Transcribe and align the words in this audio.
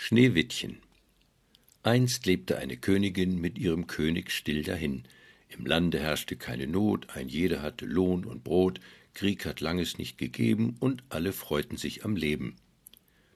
Schneewittchen 0.00 0.78
Einst 1.82 2.24
lebte 2.24 2.56
eine 2.56 2.76
Königin 2.76 3.40
mit 3.40 3.58
ihrem 3.58 3.88
König 3.88 4.30
still 4.30 4.62
dahin. 4.62 5.02
Im 5.48 5.66
Lande 5.66 5.98
herrschte 5.98 6.36
keine 6.36 6.68
Not, 6.68 7.08
ein 7.16 7.28
jeder 7.28 7.62
hatte 7.62 7.84
Lohn 7.84 8.24
und 8.24 8.44
Brot, 8.44 8.78
Krieg 9.12 9.44
hat 9.44 9.60
langes 9.60 9.98
nicht 9.98 10.16
gegeben, 10.16 10.76
und 10.78 11.02
alle 11.08 11.32
freuten 11.32 11.76
sich 11.76 12.04
am 12.04 12.14
Leben. 12.14 12.54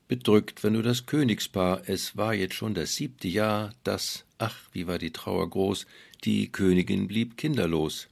Bedrückt 0.06 0.62
war 0.62 0.70
nur 0.70 0.84
das 0.84 1.04
Königspaar, 1.04 1.82
es 1.86 2.16
war 2.16 2.32
jetzt 2.32 2.54
schon 2.54 2.74
das 2.74 2.94
siebte 2.94 3.26
Jahr, 3.26 3.74
das, 3.82 4.24
ach, 4.38 4.56
wie 4.70 4.86
war 4.86 4.98
die 4.98 5.12
Trauer 5.12 5.50
groß, 5.50 5.84
die 6.22 6.52
Königin 6.52 7.08
blieb 7.08 7.36
kinderlos. 7.36 8.08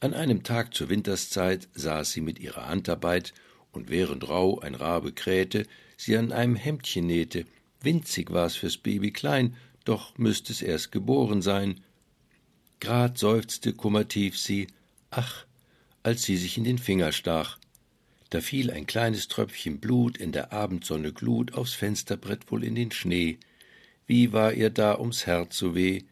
An 0.00 0.12
einem 0.12 0.42
Tag 0.42 0.74
zur 0.74 0.90
Winterszeit 0.90 1.68
saß 1.72 2.12
sie 2.12 2.20
mit 2.20 2.38
ihrer 2.38 2.68
Handarbeit, 2.68 3.32
und 3.72 3.88
während 3.88 4.28
rauh 4.28 4.58
ein 4.58 4.74
Rabe 4.74 5.12
krähte, 5.12 5.64
sie 6.00 6.16
an 6.16 6.32
einem 6.32 6.56
Hemdchen 6.56 7.06
nähte. 7.06 7.44
Winzig 7.82 8.30
war's 8.32 8.56
fürs 8.56 8.78
Baby 8.78 9.10
klein, 9.10 9.54
doch 9.84 10.16
müßt 10.16 10.48
es 10.48 10.62
erst 10.62 10.92
geboren 10.92 11.42
sein. 11.42 11.80
Grad 12.80 13.18
seufzte 13.18 13.74
kummertief 13.74 14.38
sie, 14.38 14.68
ach, 15.10 15.44
als 16.02 16.22
sie 16.22 16.38
sich 16.38 16.56
in 16.56 16.64
den 16.64 16.78
Finger 16.78 17.12
stach. 17.12 17.58
Da 18.30 18.40
fiel 18.40 18.70
ein 18.70 18.86
kleines 18.86 19.28
Tröpfchen 19.28 19.78
Blut 19.78 20.16
in 20.16 20.32
der 20.32 20.54
Abendsonne 20.54 21.12
Glut 21.12 21.52
aufs 21.52 21.74
Fensterbrett 21.74 22.50
wohl 22.50 22.64
in 22.64 22.76
den 22.76 22.92
Schnee. 22.92 23.38
Wie 24.06 24.32
war 24.32 24.54
ihr 24.54 24.70
da 24.70 24.98
ums 24.98 25.26
Herz 25.26 25.58
so 25.58 25.74
weh? 25.74 26.04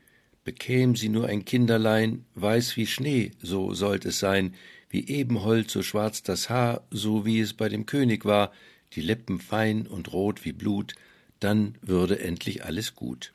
Bekäm 0.44 0.96
sie 0.96 1.08
nur 1.08 1.28
ein 1.28 1.46
Kinderlein, 1.46 2.26
weiß 2.34 2.76
wie 2.76 2.86
Schnee, 2.86 3.30
so 3.40 3.72
sollt 3.72 4.04
es 4.04 4.18
sein, 4.18 4.54
wie 4.90 5.08
Ebenholz, 5.08 5.72
so 5.72 5.82
schwarz 5.82 6.22
das 6.22 6.50
Haar, 6.50 6.86
so 6.90 7.24
wie 7.24 7.40
es 7.40 7.54
bei 7.54 7.70
dem 7.70 7.86
König 7.86 8.26
war, 8.26 8.52
die 8.94 9.00
Lippen 9.00 9.40
fein 9.40 9.86
und 9.86 10.12
rot 10.12 10.44
wie 10.44 10.52
Blut, 10.52 10.94
dann 11.40 11.76
würde 11.82 12.18
endlich 12.20 12.64
alles 12.64 12.94
gut. 12.94 13.32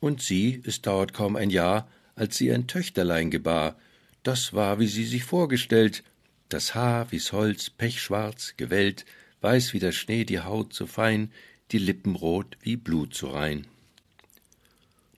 Und 0.00 0.22
sie, 0.22 0.62
es 0.64 0.82
dauert 0.82 1.12
kaum 1.12 1.36
ein 1.36 1.50
Jahr, 1.50 1.88
als 2.14 2.36
sie 2.36 2.52
ein 2.52 2.66
Töchterlein 2.66 3.30
gebar, 3.30 3.76
das 4.22 4.52
war, 4.52 4.80
wie 4.80 4.88
sie 4.88 5.04
sich 5.04 5.24
vorgestellt, 5.24 6.02
das 6.48 6.74
Haar 6.74 7.10
wie's 7.10 7.32
Holz, 7.32 7.70
pechschwarz, 7.70 8.54
gewellt, 8.56 9.04
weiß 9.40 9.72
wie 9.72 9.78
der 9.78 9.92
Schnee 9.92 10.24
die 10.24 10.40
Haut 10.40 10.72
so 10.72 10.86
fein, 10.86 11.30
die 11.72 11.78
Lippen 11.78 12.16
rot 12.16 12.56
wie 12.60 12.76
Blut 12.76 13.14
so 13.14 13.30
rein. 13.30 13.66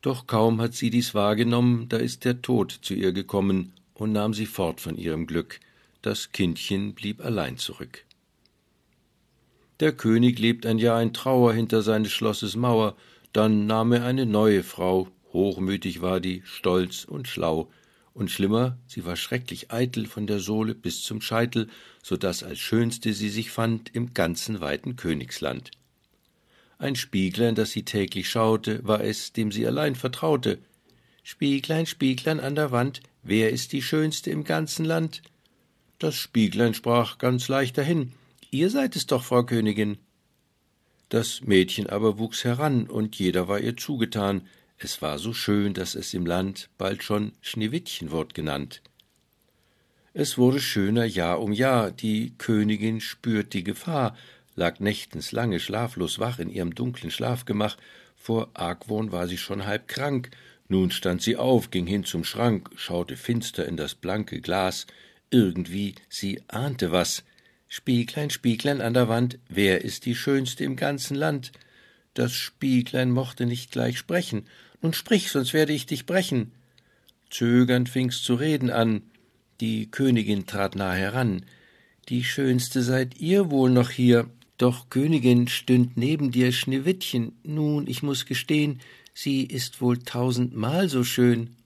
Doch 0.03 0.27
kaum 0.27 0.61
hat 0.61 0.75
sie 0.75 0.91
dies 0.91 1.15
wahrgenommen, 1.15 1.89
da 1.89 1.97
ist 1.97 2.25
der 2.25 2.41
Tod 2.41 2.79
zu 2.83 2.95
ihr 2.95 3.13
gekommen 3.13 3.73
und 3.95 4.13
nahm 4.13 4.33
sie 4.33 4.47
fort 4.47 4.81
von 4.81 4.97
ihrem 4.97 5.27
Glück, 5.27 5.61
das 6.03 6.33
Kindchen 6.33 6.95
blieb 6.95 7.25
allein 7.25 7.59
zurück. 7.59 8.05
Der 9.81 9.93
König 9.93 10.41
lebt 10.41 10.67
ein 10.67 10.79
Jahr 10.79 11.01
in 11.01 11.13
Trauer 11.13 11.53
hinter 11.53 11.83
seines 11.83 12.11
Schlosses 12.11 12.57
Mauer, 12.57 12.97
dann 13.33 13.67
nahm 13.67 13.93
er 13.93 14.05
eine 14.05 14.27
neue 14.27 14.65
Frau, 14.65 15.09
hochmütig 15.33 16.01
war 16.03 16.19
die, 16.19 16.43
stolz 16.45 17.05
und 17.05 17.29
schlau, 17.29 17.71
und 18.13 18.29
schlimmer, 18.29 18.77
sie 18.89 19.05
war 19.05 19.15
schrecklich 19.15 19.71
eitel 19.71 20.07
von 20.07 20.27
der 20.27 20.41
Sohle 20.41 20.75
bis 20.75 21.05
zum 21.05 21.21
Scheitel, 21.21 21.69
so 22.03 22.17
dass 22.17 22.43
als 22.43 22.59
schönste 22.59 23.13
sie 23.13 23.29
sich 23.29 23.53
fand 23.53 23.95
im 23.95 24.15
ganzen 24.15 24.61
weiten 24.61 24.97
Königsland. 24.97 25.71
Ein 26.79 26.97
Spieglein, 26.97 27.55
das 27.55 27.71
sie 27.71 27.85
täglich 27.85 28.29
schaute, 28.29 28.81
war 28.83 29.05
es, 29.05 29.33
dem 29.33 29.53
sie 29.53 29.65
allein 29.65 29.95
vertraute. 29.95 30.59
Spieglein, 31.23 31.87
Spieglein 31.87 32.41
an 32.41 32.57
der 32.57 32.73
Wand, 32.73 33.01
wer 33.23 33.51
ist 33.51 33.73
die 33.73 33.83
schönste 33.83 34.31
im 34.31 34.43
ganzen 34.43 34.85
Land? 34.85 35.23
Das 36.01 36.17
Spieglein 36.17 36.75
sprach 36.75 37.19
ganz 37.19 37.47
leicht 37.47 37.79
dahin, 37.79 38.13
Ihr 38.51 38.71
seid 38.71 38.97
es 38.97 39.07
doch, 39.07 39.25
Frau 39.25 39.43
Königin. 39.43 39.99
Das 41.11 41.43
Mädchen 41.43 41.87
aber 41.87 42.19
wuchs 42.19 42.45
heran, 42.45 42.87
und 42.87 43.17
jeder 43.17 43.47
war 43.47 43.61
ihr 43.61 43.77
zugetan, 43.77 44.47
es 44.79 45.03
war 45.03 45.19
so 45.19 45.35
schön, 45.35 45.75
dass 45.75 45.95
es 45.95 46.15
im 46.15 46.25
Land 46.25 46.71
bald 46.79 47.03
schon 47.03 47.33
Schneewittchen 47.43 48.11
ward 48.11 48.33
genannt. 48.35 48.81
Es 50.15 50.39
wurde 50.39 50.61
schöner 50.61 51.05
Jahr 51.05 51.41
um 51.41 51.53
Jahr, 51.53 51.91
die 51.91 52.33
Königin 52.39 53.01
spürt 53.01 53.53
die 53.53 53.65
Gefahr, 53.65 54.17
lag 54.57 54.81
nächtens 54.81 55.33
lange 55.33 55.61
schlaflos 55.61 56.19
wach 56.19 56.39
in 56.39 56.49
ihrem 56.49 56.75
dunklen 56.75 57.11
Schlafgemach, 57.11 57.77
vor 58.17 58.49
Argwohn 58.55 59.13
war 59.13 59.29
sie 59.29 59.39
schon 59.39 59.67
halb 59.67 59.89
krank, 59.89 60.31
nun 60.69 60.91
stand 60.91 61.23
sie 61.23 61.37
auf, 61.37 61.71
ging 61.71 61.87
hin 61.87 62.05
zum 62.05 62.25
Schrank, 62.25 62.71
schaute 62.77 63.17
finster 63.17 63.67
in 63.67 63.77
das 63.77 63.95
blanke 63.95 64.41
Glas, 64.41 64.87
irgendwie 65.31 65.95
sie 66.09 66.43
ahnte 66.49 66.93
was, 66.93 67.25
Spieglein, 67.69 68.31
Spieglein 68.31 68.81
an 68.81 68.95
der 68.95 69.09
Wand, 69.09 69.39
wer 69.49 69.85
ist 69.85 70.07
die 70.07 70.15
Schönste 70.15 70.65
im 70.65 70.77
ganzen 70.77 71.15
Land? 71.15 71.53
Das 72.15 72.33
Spieglein 72.33 73.11
mochte 73.11 73.45
nicht 73.45 73.71
gleich 73.71 73.99
sprechen. 73.99 74.47
Nun 74.81 74.95
sprich, 74.95 75.31
sonst 75.31 75.53
werde 75.53 75.75
ich 75.75 75.87
dich 75.87 76.07
brechen. 76.07 76.53
Zögernd 77.31 77.89
fing's 77.89 78.23
zu 78.23 78.35
reden 78.35 78.71
an. 78.71 79.03
Die 79.61 79.91
Königin 79.91 80.47
trat 80.47 80.77
nah 80.77 80.93
heran. 80.93 81.45
Die 82.09 82.25
Schönste 82.25 82.83
seid 82.83 83.21
ihr 83.21 83.51
wohl 83.51 83.71
noch 83.71 83.91
hier. 83.91 84.31
Doch, 84.57 84.89
Königin, 84.89 85.47
stünd 85.47 85.97
neben 85.97 86.31
dir 86.31 86.53
Schneewittchen. 86.53 87.33
Nun, 87.43 87.87
ich 87.87 88.03
muss 88.03 88.25
gestehen, 88.25 88.81
sie 89.13 89.45
ist 89.45 89.81
wohl 89.83 89.99
tausendmal 89.99 90.89
so 90.89 91.05
schön. 91.05 91.57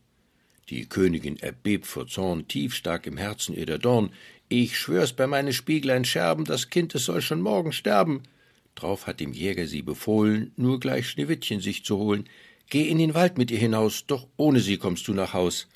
Die 0.68 0.86
Königin 0.86 1.38
erbebt 1.38 1.86
vor 1.86 2.06
Zorn, 2.06 2.48
tief 2.48 2.74
stark 2.74 3.06
im 3.06 3.16
Herzen 3.16 3.54
ihr 3.54 3.66
der 3.66 3.78
Dorn. 3.78 4.10
Ich 4.54 4.76
schwör's 4.76 5.14
bei 5.14 5.26
meine 5.26 5.54
Spieglein 5.54 6.04
Scherben, 6.04 6.44
das 6.44 6.68
Kind, 6.68 6.94
es 6.94 7.06
soll 7.06 7.22
schon 7.22 7.40
morgen 7.40 7.72
sterben. 7.72 8.22
Drauf 8.74 9.06
hat 9.06 9.18
dem 9.18 9.32
Jäger 9.32 9.66
sie 9.66 9.80
befohlen, 9.80 10.52
nur 10.56 10.78
gleich 10.78 11.08
Schneewittchen 11.08 11.60
sich 11.60 11.86
zu 11.86 11.96
holen. 11.96 12.28
Geh 12.68 12.86
in 12.86 12.98
den 12.98 13.14
Wald 13.14 13.38
mit 13.38 13.50
ihr 13.50 13.56
hinaus, 13.56 14.04
doch 14.06 14.26
ohne 14.36 14.60
sie 14.60 14.76
kommst 14.76 15.08
du 15.08 15.14
nach 15.14 15.32
Haus. 15.32 15.68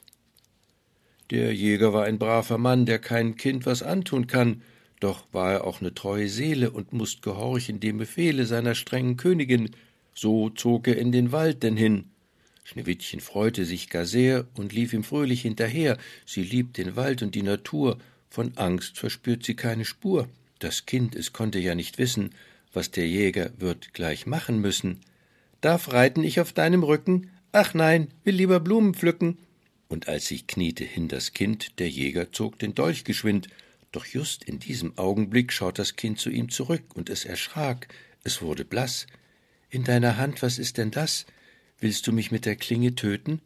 Der 1.30 1.54
Jäger 1.54 1.94
war 1.94 2.04
ein 2.04 2.18
braver 2.18 2.58
Mann, 2.58 2.84
der 2.84 2.98
kein 2.98 3.36
Kind 3.36 3.64
was 3.64 3.82
antun 3.82 4.26
kann, 4.26 4.60
doch 5.00 5.24
war 5.32 5.52
er 5.52 5.64
auch 5.64 5.80
ne 5.80 5.94
treue 5.94 6.28
Seele 6.28 6.70
und 6.70 6.92
musst 6.92 7.22
gehorchen 7.22 7.80
dem 7.80 7.96
Befehle 7.96 8.44
seiner 8.44 8.74
strengen 8.74 9.16
Königin. 9.16 9.70
So 10.12 10.50
zog 10.50 10.86
er 10.86 10.98
in 10.98 11.12
den 11.12 11.32
Wald 11.32 11.62
denn 11.62 11.78
hin. 11.78 12.10
Schneewittchen 12.62 13.20
freute 13.20 13.64
sich 13.64 13.88
gar 13.88 14.04
sehr 14.04 14.46
und 14.54 14.74
lief 14.74 14.92
ihm 14.92 15.02
fröhlich 15.02 15.40
hinterher. 15.40 15.96
Sie 16.26 16.42
liebt 16.42 16.76
den 16.76 16.94
Wald 16.94 17.22
und 17.22 17.34
die 17.34 17.42
Natur 17.42 17.96
von 18.36 18.52
Angst 18.58 18.98
verspürt 18.98 19.46
sie 19.46 19.56
keine 19.56 19.86
Spur. 19.86 20.28
Das 20.58 20.84
Kind, 20.84 21.16
es 21.16 21.32
konnte 21.32 21.58
ja 21.58 21.74
nicht 21.74 21.96
wissen, 21.96 22.34
was 22.70 22.90
der 22.90 23.08
Jäger 23.08 23.50
wird 23.56 23.94
gleich 23.94 24.26
machen 24.26 24.60
müssen. 24.60 25.00
Darf 25.62 25.90
reiten 25.94 26.22
ich 26.22 26.38
auf 26.38 26.52
deinem 26.52 26.82
Rücken? 26.82 27.30
Ach 27.52 27.72
nein, 27.72 28.08
will 28.24 28.34
lieber 28.34 28.60
Blumen 28.60 28.92
pflücken. 28.92 29.38
Und 29.88 30.08
als 30.08 30.26
sich 30.26 30.46
kniete 30.46 30.84
hin 30.84 31.08
das 31.08 31.32
Kind, 31.32 31.78
der 31.78 31.88
Jäger 31.88 32.30
zog 32.30 32.58
den 32.58 32.74
Dolch 32.74 33.04
geschwind, 33.04 33.48
doch 33.90 34.04
just 34.04 34.44
in 34.44 34.58
diesem 34.58 34.98
Augenblick 34.98 35.50
schaut 35.50 35.78
das 35.78 35.96
Kind 35.96 36.20
zu 36.20 36.28
ihm 36.28 36.50
zurück, 36.50 36.94
und 36.94 37.08
es 37.08 37.24
erschrak, 37.24 37.88
es 38.22 38.42
wurde 38.42 38.66
blass. 38.66 39.06
In 39.70 39.82
deiner 39.82 40.18
Hand, 40.18 40.42
was 40.42 40.58
ist 40.58 40.76
denn 40.76 40.90
das? 40.90 41.24
Willst 41.80 42.06
du 42.06 42.12
mich 42.12 42.30
mit 42.30 42.44
der 42.44 42.56
Klinge 42.56 42.94
töten? 42.94 43.40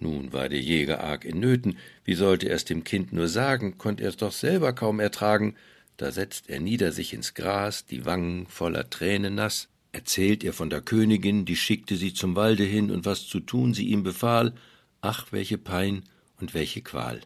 Nun 0.00 0.32
war 0.32 0.48
der 0.48 0.60
Jäger 0.60 1.04
arg 1.04 1.24
in 1.24 1.38
Nöten, 1.40 1.76
wie 2.04 2.14
sollte 2.14 2.48
er's 2.48 2.64
dem 2.64 2.84
Kind 2.84 3.12
nur 3.12 3.28
sagen, 3.28 3.76
konnt 3.78 4.00
er's 4.00 4.16
doch 4.16 4.32
selber 4.32 4.72
kaum 4.72 4.98
ertragen, 4.98 5.54
da 5.98 6.10
setzt 6.10 6.48
er 6.48 6.58
nieder 6.58 6.92
sich 6.92 7.12
ins 7.12 7.34
Gras, 7.34 7.84
die 7.84 8.06
Wangen 8.06 8.46
voller 8.46 8.88
Tränen 8.88 9.34
nass, 9.34 9.68
erzählt 9.92 10.42
ihr 10.42 10.54
von 10.54 10.70
der 10.70 10.80
Königin, 10.80 11.44
die 11.44 11.56
schickte 11.56 11.96
sie 11.96 12.14
zum 12.14 12.34
Walde 12.34 12.64
hin 12.64 12.90
und 12.90 13.04
was 13.04 13.26
zu 13.26 13.40
tun 13.40 13.74
sie 13.74 13.88
ihm 13.88 14.02
befahl, 14.02 14.54
ach, 15.02 15.26
welche 15.32 15.58
Pein 15.58 16.04
und 16.40 16.54
welche 16.54 16.80
Qual. 16.80 17.20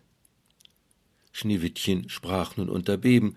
Schneewittchen 1.30 2.08
sprach 2.08 2.56
nun 2.56 2.68
unter 2.68 2.96
Beben, 2.96 3.36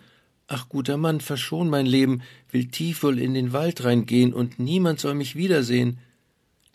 Ach, 0.50 0.70
guter 0.70 0.96
Mann, 0.96 1.20
verschon 1.20 1.70
mein 1.70 1.86
Leben, 1.86 2.22
will 2.52 2.68
tief 2.70 3.04
wohl 3.04 3.20
in 3.20 3.34
den 3.34 3.52
Wald 3.52 3.84
reingehen, 3.84 4.34
und 4.34 4.60
niemand 4.60 5.02
soll 5.02 5.14
mich 5.14 5.36
wiedersehen. 5.36 6.00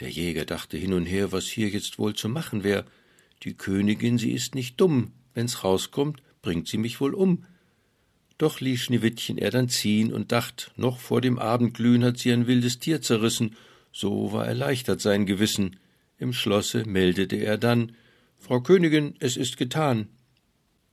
Der 0.00 0.10
Jäger 0.10 0.44
dachte 0.44 0.76
hin 0.76 0.92
und 0.92 1.06
her, 1.06 1.32
was 1.32 1.46
hier 1.46 1.68
jetzt 1.68 1.98
wohl 1.98 2.14
zu 2.14 2.28
machen 2.28 2.64
wär. 2.64 2.84
Die 3.42 3.54
Königin, 3.54 4.18
sie 4.18 4.32
ist 4.32 4.54
nicht 4.54 4.80
dumm. 4.80 5.12
Wenn's 5.34 5.64
rauskommt, 5.64 6.22
bringt 6.42 6.68
sie 6.68 6.78
mich 6.78 7.00
wohl 7.00 7.14
um. 7.14 7.44
Doch 8.38 8.60
ließ 8.60 8.80
Schneewittchen 8.80 9.38
er 9.38 9.50
dann 9.50 9.68
ziehen 9.68 10.12
und 10.12 10.32
dacht, 10.32 10.72
noch 10.76 10.98
vor 10.98 11.20
dem 11.20 11.38
Abendglühen 11.38 12.04
hat 12.04 12.18
sie 12.18 12.32
ein 12.32 12.46
wildes 12.46 12.78
Tier 12.78 13.00
zerrissen. 13.00 13.56
So 13.92 14.32
war 14.32 14.46
erleichtert 14.46 15.00
sein 15.00 15.26
Gewissen. 15.26 15.76
Im 16.18 16.32
Schlosse 16.32 16.84
meldete 16.84 17.36
er 17.36 17.58
dann, 17.58 17.92
Frau 18.38 18.60
Königin, 18.60 19.14
es 19.20 19.36
ist 19.36 19.56
getan. 19.56 20.08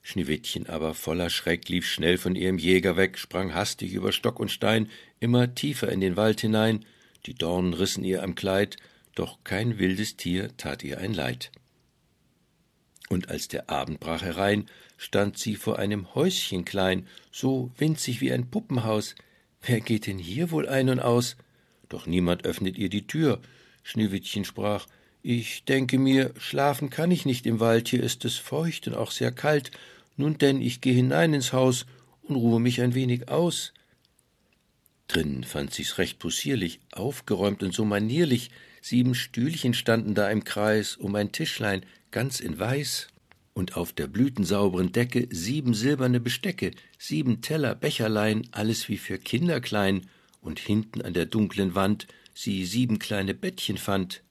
Schneewittchen 0.02 0.68
aber 0.68 0.94
voller 0.94 1.30
Schreck 1.30 1.68
lief 1.70 1.88
schnell 1.88 2.18
von 2.18 2.36
ihrem 2.36 2.58
Jäger 2.58 2.98
weg, 2.98 3.18
sprang 3.18 3.54
hastig 3.54 3.94
über 3.94 4.12
Stock 4.12 4.40
und 4.40 4.52
Stein, 4.52 4.90
immer 5.20 5.56
tiefer 5.56 5.92
in 5.92 6.02
den 6.02 6.16
Wald 6.16 6.42
hinein, 6.42 6.86
die 7.26 7.34
Dornen 7.34 7.74
rissen 7.74 8.04
ihr 8.04 8.24
am 8.24 8.36
Kleid, 8.36 8.78
doch 9.16 9.40
kein 9.44 9.80
wildes 9.80 10.16
Tier 10.16 10.56
tat 10.58 10.84
ihr 10.84 11.00
ein 11.00 11.14
Leid. 11.14 11.52
Und 13.10 13.30
als 13.30 13.48
der 13.48 13.70
Abend 13.70 14.00
brach 14.00 14.22
herein, 14.22 14.70
stand 14.98 15.38
sie 15.38 15.56
vor 15.56 15.80
einem 15.80 16.14
Häuschen 16.14 16.64
klein, 16.64 17.08
so 17.32 17.72
winzig 17.78 18.22
wie 18.22 18.32
ein 18.32 18.50
Puppenhaus. 18.50 19.16
wer 19.62 19.82
geht 19.82 20.08
denn 20.08 20.20
hier 20.20 20.52
wohl 20.52 20.70
ein 20.70 20.90
und 20.90 21.00
aus? 21.00 21.36
Doch 21.90 22.06
niemand 22.06 22.46
öffnet 22.46 22.78
ihr 22.78 22.90
die 22.90 23.08
Tür. 23.08 23.42
Schneewittchen 23.84 24.46
sprach, 24.46 24.86
ich 25.22 25.66
denke 25.66 25.98
mir, 25.98 26.34
schlafen 26.38 26.90
kann 26.90 27.12
ich 27.12 27.26
nicht 27.26 27.46
im 27.46 27.60
Wald, 27.60 27.90
hier 27.90 28.04
ist 28.04 28.24
es 28.24 28.38
feucht 28.38 28.88
und 28.88 28.94
auch 28.94 29.12
sehr 29.12 29.32
kalt. 29.32 29.72
Nun 30.16 30.38
denn, 30.38 30.62
ich 30.62 30.80
geh 30.80 30.94
hinein 30.94 31.34
ins 31.34 31.52
Haus 31.52 31.86
und 32.22 32.36
ruhe 32.36 32.60
mich 32.60 32.82
ein 32.82 32.94
wenig 32.94 33.28
aus. 33.28 33.74
Drinnen 35.10 35.44
fand 35.44 35.74
sich's 35.74 35.98
recht 35.98 36.20
possierlich, 36.20 36.80
aufgeräumt 36.92 37.64
und 37.64 37.74
so 37.74 37.84
manierlich. 37.84 38.52
Sieben 38.82 39.16
Stühlchen 39.16 39.74
standen 39.74 40.14
da 40.14 40.30
im 40.30 40.44
Kreis, 40.44 40.96
um 40.96 41.16
ein 41.16 41.32
Tischlein, 41.32 41.86
ganz 42.12 42.40
in 42.40 42.60
Weiß. 42.60 43.08
Und 43.54 43.76
auf 43.76 43.92
der 43.92 44.08
blütensauberen 44.08 44.92
Decke 44.92 45.28
sieben 45.32 45.74
silberne 45.74 46.20
Bestecke, 46.20 46.72
sieben 46.98 47.42
Teller, 47.42 47.76
Becherlein, 47.76 48.48
alles 48.52 48.88
wie 48.88 48.98
für 48.98 49.18
Kinder 49.18 49.60
klein. 49.60 50.06
Und 50.42 50.60
hinten 50.60 51.02
an 51.02 51.14
der 51.14 51.26
dunklen 51.26 51.76
Wand 51.76 52.08
sie 52.34 52.64
sieben 52.66 53.00
kleine 53.00 53.34
Bettchen 53.34 53.78
fand. 53.78 54.22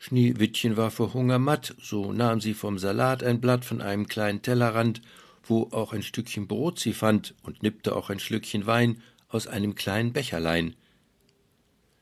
Schneewittchen 0.00 0.76
war 0.76 0.90
vor 0.90 1.14
Hunger 1.14 1.38
matt, 1.38 1.76
so 1.80 2.12
nahm 2.12 2.40
sie 2.40 2.54
vom 2.54 2.78
Salat 2.78 3.22
ein 3.22 3.40
Blatt 3.40 3.64
von 3.64 3.80
einem 3.80 4.08
kleinen 4.08 4.42
Tellerrand, 4.42 5.00
wo 5.44 5.68
auch 5.70 5.92
ein 5.92 6.02
Stückchen 6.02 6.48
Brot 6.48 6.80
sie 6.80 6.92
fand, 6.92 7.34
und 7.44 7.62
nippte 7.62 7.94
auch 7.94 8.10
ein 8.10 8.18
Schlückchen 8.18 8.66
Wein 8.66 9.00
aus 9.32 9.46
einem 9.46 9.74
kleinen 9.74 10.12
Becherlein. 10.12 10.76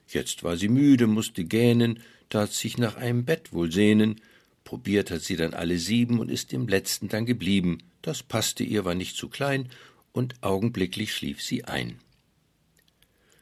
Jetzt 0.08 0.42
war 0.42 0.56
sie 0.56 0.68
müde, 0.68 1.06
musste 1.06 1.44
gähnen, 1.44 2.00
tat 2.28 2.52
sich 2.52 2.76
nach 2.76 2.96
einem 2.96 3.24
Bett 3.24 3.52
wohl 3.52 3.70
sehnen, 3.70 4.20
probiert 4.64 5.10
hat 5.10 5.22
sie 5.22 5.36
dann 5.36 5.54
alle 5.54 5.78
sieben 5.78 6.18
und 6.18 6.30
ist 6.30 6.52
im 6.52 6.66
letzten 6.66 7.08
dann 7.08 7.26
geblieben. 7.26 7.78
Das 8.02 8.22
passte 8.22 8.64
ihr, 8.64 8.84
war 8.84 8.94
nicht 8.94 9.16
zu 9.16 9.28
klein, 9.28 9.68
und 10.12 10.42
augenblicklich 10.42 11.14
schlief 11.14 11.40
sie 11.40 11.64
ein. 11.64 12.00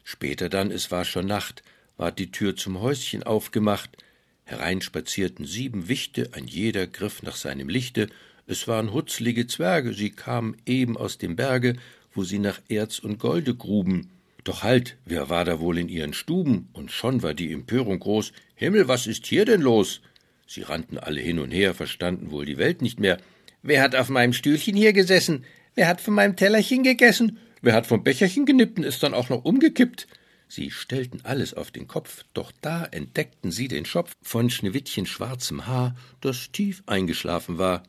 Später 0.04 0.48
dann, 0.48 0.70
es 0.70 0.90
war 0.90 1.04
schon 1.04 1.26
Nacht, 1.26 1.62
ward 1.96 2.18
die 2.18 2.30
Tür 2.30 2.56
zum 2.56 2.80
Häuschen 2.80 3.22
aufgemacht, 3.22 3.96
hereinspazierten 4.44 5.46
sieben 5.46 5.88
Wichte, 5.88 6.30
ein 6.32 6.46
jeder 6.46 6.86
griff 6.86 7.22
nach 7.22 7.36
seinem 7.36 7.68
Lichte, 7.68 8.08
es 8.46 8.66
waren 8.66 8.92
hutzlige 8.92 9.46
Zwerge, 9.46 9.92
sie 9.92 10.10
kamen 10.10 10.56
eben 10.64 10.96
aus 10.96 11.18
dem 11.18 11.36
Berge, 11.36 11.76
wo 12.18 12.24
sie 12.24 12.40
nach 12.40 12.60
Erz 12.68 12.98
und 12.98 13.20
Golde 13.20 13.54
gruben. 13.54 14.10
Doch 14.42 14.64
halt, 14.64 14.96
wer 15.04 15.30
war 15.30 15.44
da 15.44 15.60
wohl 15.60 15.78
in 15.78 15.88
ihren 15.88 16.12
Stuben? 16.12 16.68
Und 16.72 16.90
schon 16.90 17.22
war 17.22 17.32
die 17.32 17.52
Empörung 17.52 18.00
groß. 18.00 18.32
Himmel, 18.56 18.88
was 18.88 19.06
ist 19.06 19.24
hier 19.24 19.44
denn 19.44 19.60
los? 19.60 20.00
Sie 20.44 20.62
rannten 20.62 20.98
alle 20.98 21.20
hin 21.20 21.38
und 21.38 21.52
her, 21.52 21.74
verstanden 21.74 22.32
wohl 22.32 22.44
die 22.44 22.58
Welt 22.58 22.82
nicht 22.82 22.98
mehr. 22.98 23.18
Wer 23.62 23.82
hat 23.82 23.94
auf 23.94 24.08
meinem 24.08 24.32
Stühlchen 24.32 24.74
hier 24.74 24.92
gesessen? 24.92 25.44
Wer 25.76 25.86
hat 25.86 26.00
von 26.00 26.12
meinem 26.12 26.34
Tellerchen 26.34 26.82
gegessen? 26.82 27.38
Wer 27.62 27.74
hat 27.74 27.86
vom 27.86 28.02
Becherchen 28.02 28.46
genippt 28.46 28.78
und 28.78 28.84
ist 28.84 29.04
dann 29.04 29.14
auch 29.14 29.28
noch 29.28 29.44
umgekippt? 29.44 30.08
Sie 30.48 30.72
stellten 30.72 31.20
alles 31.22 31.54
auf 31.54 31.70
den 31.70 31.86
Kopf, 31.86 32.24
doch 32.34 32.50
da 32.60 32.84
entdeckten 32.84 33.52
sie 33.52 33.68
den 33.68 33.84
Schopf 33.84 34.16
von 34.22 34.50
Schneewittchen 34.50 35.06
schwarzem 35.06 35.68
Haar, 35.68 35.94
das 36.20 36.50
tief 36.50 36.82
eingeschlafen 36.86 37.58
war. 37.58 37.84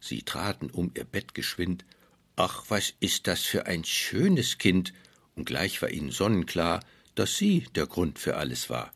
Sie 0.00 0.22
traten 0.22 0.70
um 0.70 0.90
ihr 0.96 1.04
Bett 1.04 1.34
geschwind. 1.34 1.84
Ach, 2.36 2.64
was 2.68 2.94
ist 2.98 3.28
das 3.28 3.42
für 3.42 3.66
ein 3.66 3.84
schönes 3.84 4.58
Kind! 4.58 4.92
Und 5.36 5.44
gleich 5.46 5.80
war 5.82 5.90
ihnen 5.90 6.10
sonnenklar, 6.10 6.80
dass 7.14 7.36
sie 7.36 7.66
der 7.76 7.86
Grund 7.86 8.18
für 8.18 8.36
alles 8.36 8.70
war. 8.70 8.92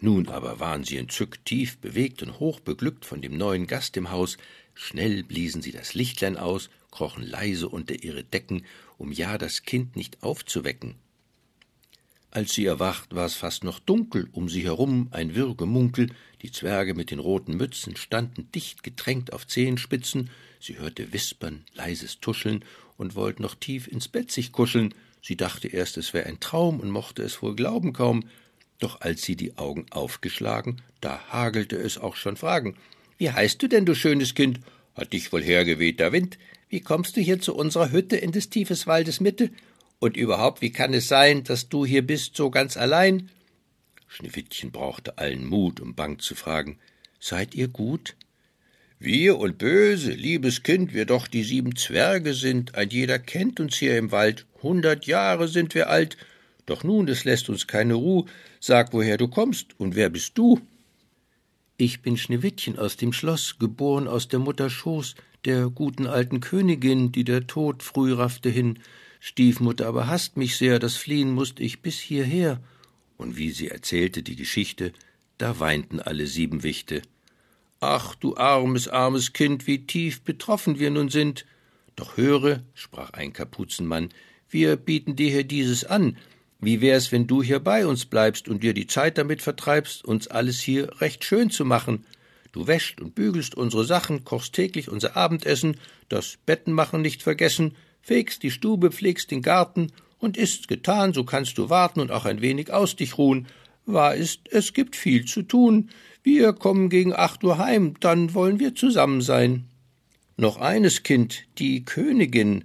Nun 0.00 0.28
aber 0.28 0.60
waren 0.60 0.84
sie 0.84 0.98
entzückt, 0.98 1.46
tief 1.46 1.78
bewegt 1.78 2.22
und 2.22 2.40
hoch 2.40 2.60
beglückt 2.60 3.06
von 3.06 3.22
dem 3.22 3.38
neuen 3.38 3.66
Gast 3.66 3.96
im 3.96 4.10
Haus. 4.10 4.36
Schnell 4.74 5.22
bliesen 5.22 5.62
sie 5.62 5.72
das 5.72 5.94
Lichtlein 5.94 6.36
aus, 6.36 6.68
krochen 6.90 7.22
leise 7.22 7.68
unter 7.68 8.02
ihre 8.02 8.24
Decken, 8.24 8.66
um 8.98 9.12
ja 9.12 9.38
das 9.38 9.62
Kind 9.62 9.96
nicht 9.96 10.22
aufzuwecken. 10.22 10.96
Als 12.30 12.52
sie 12.52 12.66
erwacht, 12.66 13.14
war 13.14 13.26
es 13.26 13.34
fast 13.34 13.64
noch 13.64 13.78
dunkel, 13.78 14.28
um 14.32 14.48
sie 14.48 14.64
herum 14.64 15.08
ein 15.10 15.34
wirr 15.34 15.54
Gemunkel, 15.54 16.08
die 16.42 16.50
Zwerge 16.50 16.94
mit 16.94 17.10
den 17.10 17.18
roten 17.18 17.56
Mützen 17.56 17.96
standen 17.96 18.50
dicht 18.52 18.82
gedrängt 18.82 19.32
auf 19.32 19.46
Zehenspitzen, 19.46 20.30
sie 20.62 20.78
hörte 20.78 21.12
Wispern, 21.12 21.64
leises 21.74 22.20
Tuscheln 22.20 22.64
und 22.96 23.14
wollte 23.14 23.42
noch 23.42 23.54
tief 23.54 23.88
ins 23.88 24.08
Bett 24.08 24.30
sich 24.30 24.52
kuscheln, 24.52 24.94
sie 25.20 25.36
dachte 25.36 25.68
erst, 25.68 25.96
es 25.96 26.14
wäre 26.14 26.26
ein 26.26 26.40
Traum 26.40 26.80
und 26.80 26.90
mochte 26.90 27.22
es 27.22 27.42
wohl 27.42 27.56
glauben 27.56 27.92
kaum, 27.92 28.24
doch 28.78 29.00
als 29.00 29.22
sie 29.22 29.36
die 29.36 29.58
Augen 29.58 29.86
aufgeschlagen, 29.90 30.82
da 31.00 31.20
hagelte 31.28 31.76
es 31.76 31.98
auch 31.98 32.16
schon 32.16 32.36
Fragen. 32.36 32.76
Wie 33.18 33.30
heißt 33.30 33.62
du 33.62 33.68
denn, 33.68 33.86
du 33.86 33.94
schönes 33.94 34.34
Kind? 34.34 34.60
Hat 34.94 35.12
dich 35.12 35.32
wohl 35.32 35.42
hergeweht 35.42 36.00
der 36.00 36.12
Wind? 36.12 36.38
Wie 36.68 36.80
kommst 36.80 37.16
du 37.16 37.20
hier 37.20 37.40
zu 37.40 37.54
unserer 37.54 37.92
Hütte 37.92 38.16
in 38.16 38.32
des 38.32 38.50
tiefes 38.50 38.86
Waldes 38.86 39.20
Mitte? 39.20 39.50
Und 39.98 40.16
überhaupt, 40.16 40.62
wie 40.62 40.72
kann 40.72 40.94
es 40.94 41.06
sein, 41.06 41.44
dass 41.44 41.68
du 41.68 41.86
hier 41.86 42.04
bist 42.04 42.36
so 42.36 42.50
ganz 42.50 42.76
allein? 42.76 43.30
Schneewittchen 44.08 44.72
brauchte 44.72 45.18
allen 45.18 45.46
Mut, 45.46 45.80
um 45.80 45.94
bang 45.94 46.18
zu 46.18 46.34
fragen 46.34 46.78
Seid 47.20 47.54
ihr 47.54 47.68
gut? 47.68 48.16
Wir 49.04 49.36
und 49.36 49.58
böse, 49.58 50.12
liebes 50.12 50.62
Kind, 50.62 50.94
wir 50.94 51.06
doch 51.06 51.26
die 51.26 51.42
sieben 51.42 51.74
Zwerge 51.74 52.34
sind, 52.34 52.76
ein 52.76 52.88
jeder 52.90 53.18
kennt 53.18 53.58
uns 53.58 53.74
hier 53.74 53.98
im 53.98 54.12
Wald, 54.12 54.46
hundert 54.62 55.06
Jahre 55.06 55.48
sind 55.48 55.74
wir 55.74 55.90
alt, 55.90 56.16
doch 56.66 56.84
nun, 56.84 57.08
es 57.08 57.24
lässt 57.24 57.48
uns 57.48 57.66
keine 57.66 57.94
Ruh, 57.94 58.26
sag, 58.60 58.92
woher 58.92 59.16
du 59.16 59.26
kommst 59.26 59.74
und 59.80 59.96
wer 59.96 60.08
bist 60.08 60.38
du? 60.38 60.60
Ich 61.76 62.00
bin 62.00 62.16
Schneewittchen 62.16 62.78
aus 62.78 62.96
dem 62.96 63.12
Schloss, 63.12 63.58
geboren 63.58 64.06
aus 64.06 64.28
der 64.28 64.38
Mutter 64.38 64.70
Schoß, 64.70 65.16
der 65.46 65.68
guten 65.68 66.06
alten 66.06 66.38
Königin, 66.38 67.10
die 67.10 67.24
der 67.24 67.48
Tod 67.48 67.82
früh 67.82 68.12
raffte 68.12 68.50
hin, 68.50 68.78
Stiefmutter 69.18 69.88
aber 69.88 70.06
hasst 70.06 70.36
mich 70.36 70.56
sehr, 70.56 70.78
das 70.78 70.94
fliehen 70.94 71.32
musst 71.32 71.58
ich 71.58 71.82
bis 71.82 71.98
hierher. 71.98 72.62
Und 73.16 73.36
wie 73.36 73.50
sie 73.50 73.66
erzählte 73.66 74.22
die 74.22 74.36
Geschichte, 74.36 74.92
da 75.38 75.58
weinten 75.58 75.98
alle 75.98 76.28
sieben 76.28 76.62
Wichte. 76.62 77.02
Ach, 77.84 78.14
du 78.14 78.36
armes, 78.36 78.86
armes 78.86 79.32
Kind, 79.32 79.66
wie 79.66 79.84
tief 79.84 80.22
betroffen 80.22 80.78
wir 80.78 80.88
nun 80.92 81.08
sind. 81.08 81.44
Doch 81.96 82.16
höre, 82.16 82.62
sprach 82.74 83.10
ein 83.10 83.32
Kapuzenmann, 83.32 84.10
wir 84.48 84.76
bieten 84.76 85.16
dir 85.16 85.32
hier 85.32 85.42
dieses 85.42 85.84
an. 85.84 86.16
Wie 86.60 86.80
wär's, 86.80 87.10
wenn 87.10 87.26
du 87.26 87.42
hier 87.42 87.58
bei 87.58 87.84
uns 87.84 88.04
bleibst 88.04 88.46
und 88.46 88.62
dir 88.62 88.72
die 88.72 88.86
Zeit 88.86 89.18
damit 89.18 89.42
vertreibst, 89.42 90.04
uns 90.04 90.28
alles 90.28 90.60
hier 90.60 91.00
recht 91.00 91.24
schön 91.24 91.50
zu 91.50 91.64
machen? 91.64 92.06
Du 92.52 92.68
wäscht 92.68 93.00
und 93.00 93.16
bügelst 93.16 93.56
unsere 93.56 93.84
Sachen, 93.84 94.22
kochst 94.22 94.52
täglich 94.52 94.88
unser 94.88 95.16
Abendessen, 95.16 95.76
das 96.08 96.38
Bettenmachen 96.46 97.02
nicht 97.02 97.24
vergessen, 97.24 97.74
fegst 98.00 98.44
die 98.44 98.52
Stube, 98.52 98.92
pflegst 98.92 99.32
den 99.32 99.42
Garten, 99.42 99.90
und 100.20 100.36
ist's 100.36 100.68
getan, 100.68 101.12
so 101.12 101.24
kannst 101.24 101.58
du 101.58 101.68
warten 101.68 101.98
und 101.98 102.12
auch 102.12 102.26
ein 102.26 102.42
wenig 102.42 102.72
aus 102.72 102.94
dich 102.94 103.18
ruhen. 103.18 103.48
Wahr 103.86 104.14
ist, 104.14 104.40
es 104.50 104.72
gibt 104.72 104.96
viel 104.96 105.24
zu 105.24 105.42
tun. 105.42 105.90
Wir 106.22 106.52
kommen 106.52 106.88
gegen 106.88 107.12
acht 107.12 107.42
Uhr 107.42 107.58
heim, 107.58 107.94
dann 108.00 108.34
wollen 108.34 108.60
wir 108.60 108.74
zusammen 108.74 109.20
sein. 109.20 109.64
Noch 110.36 110.58
eines, 110.58 111.02
Kind, 111.02 111.44
die 111.58 111.84
Königin. 111.84 112.64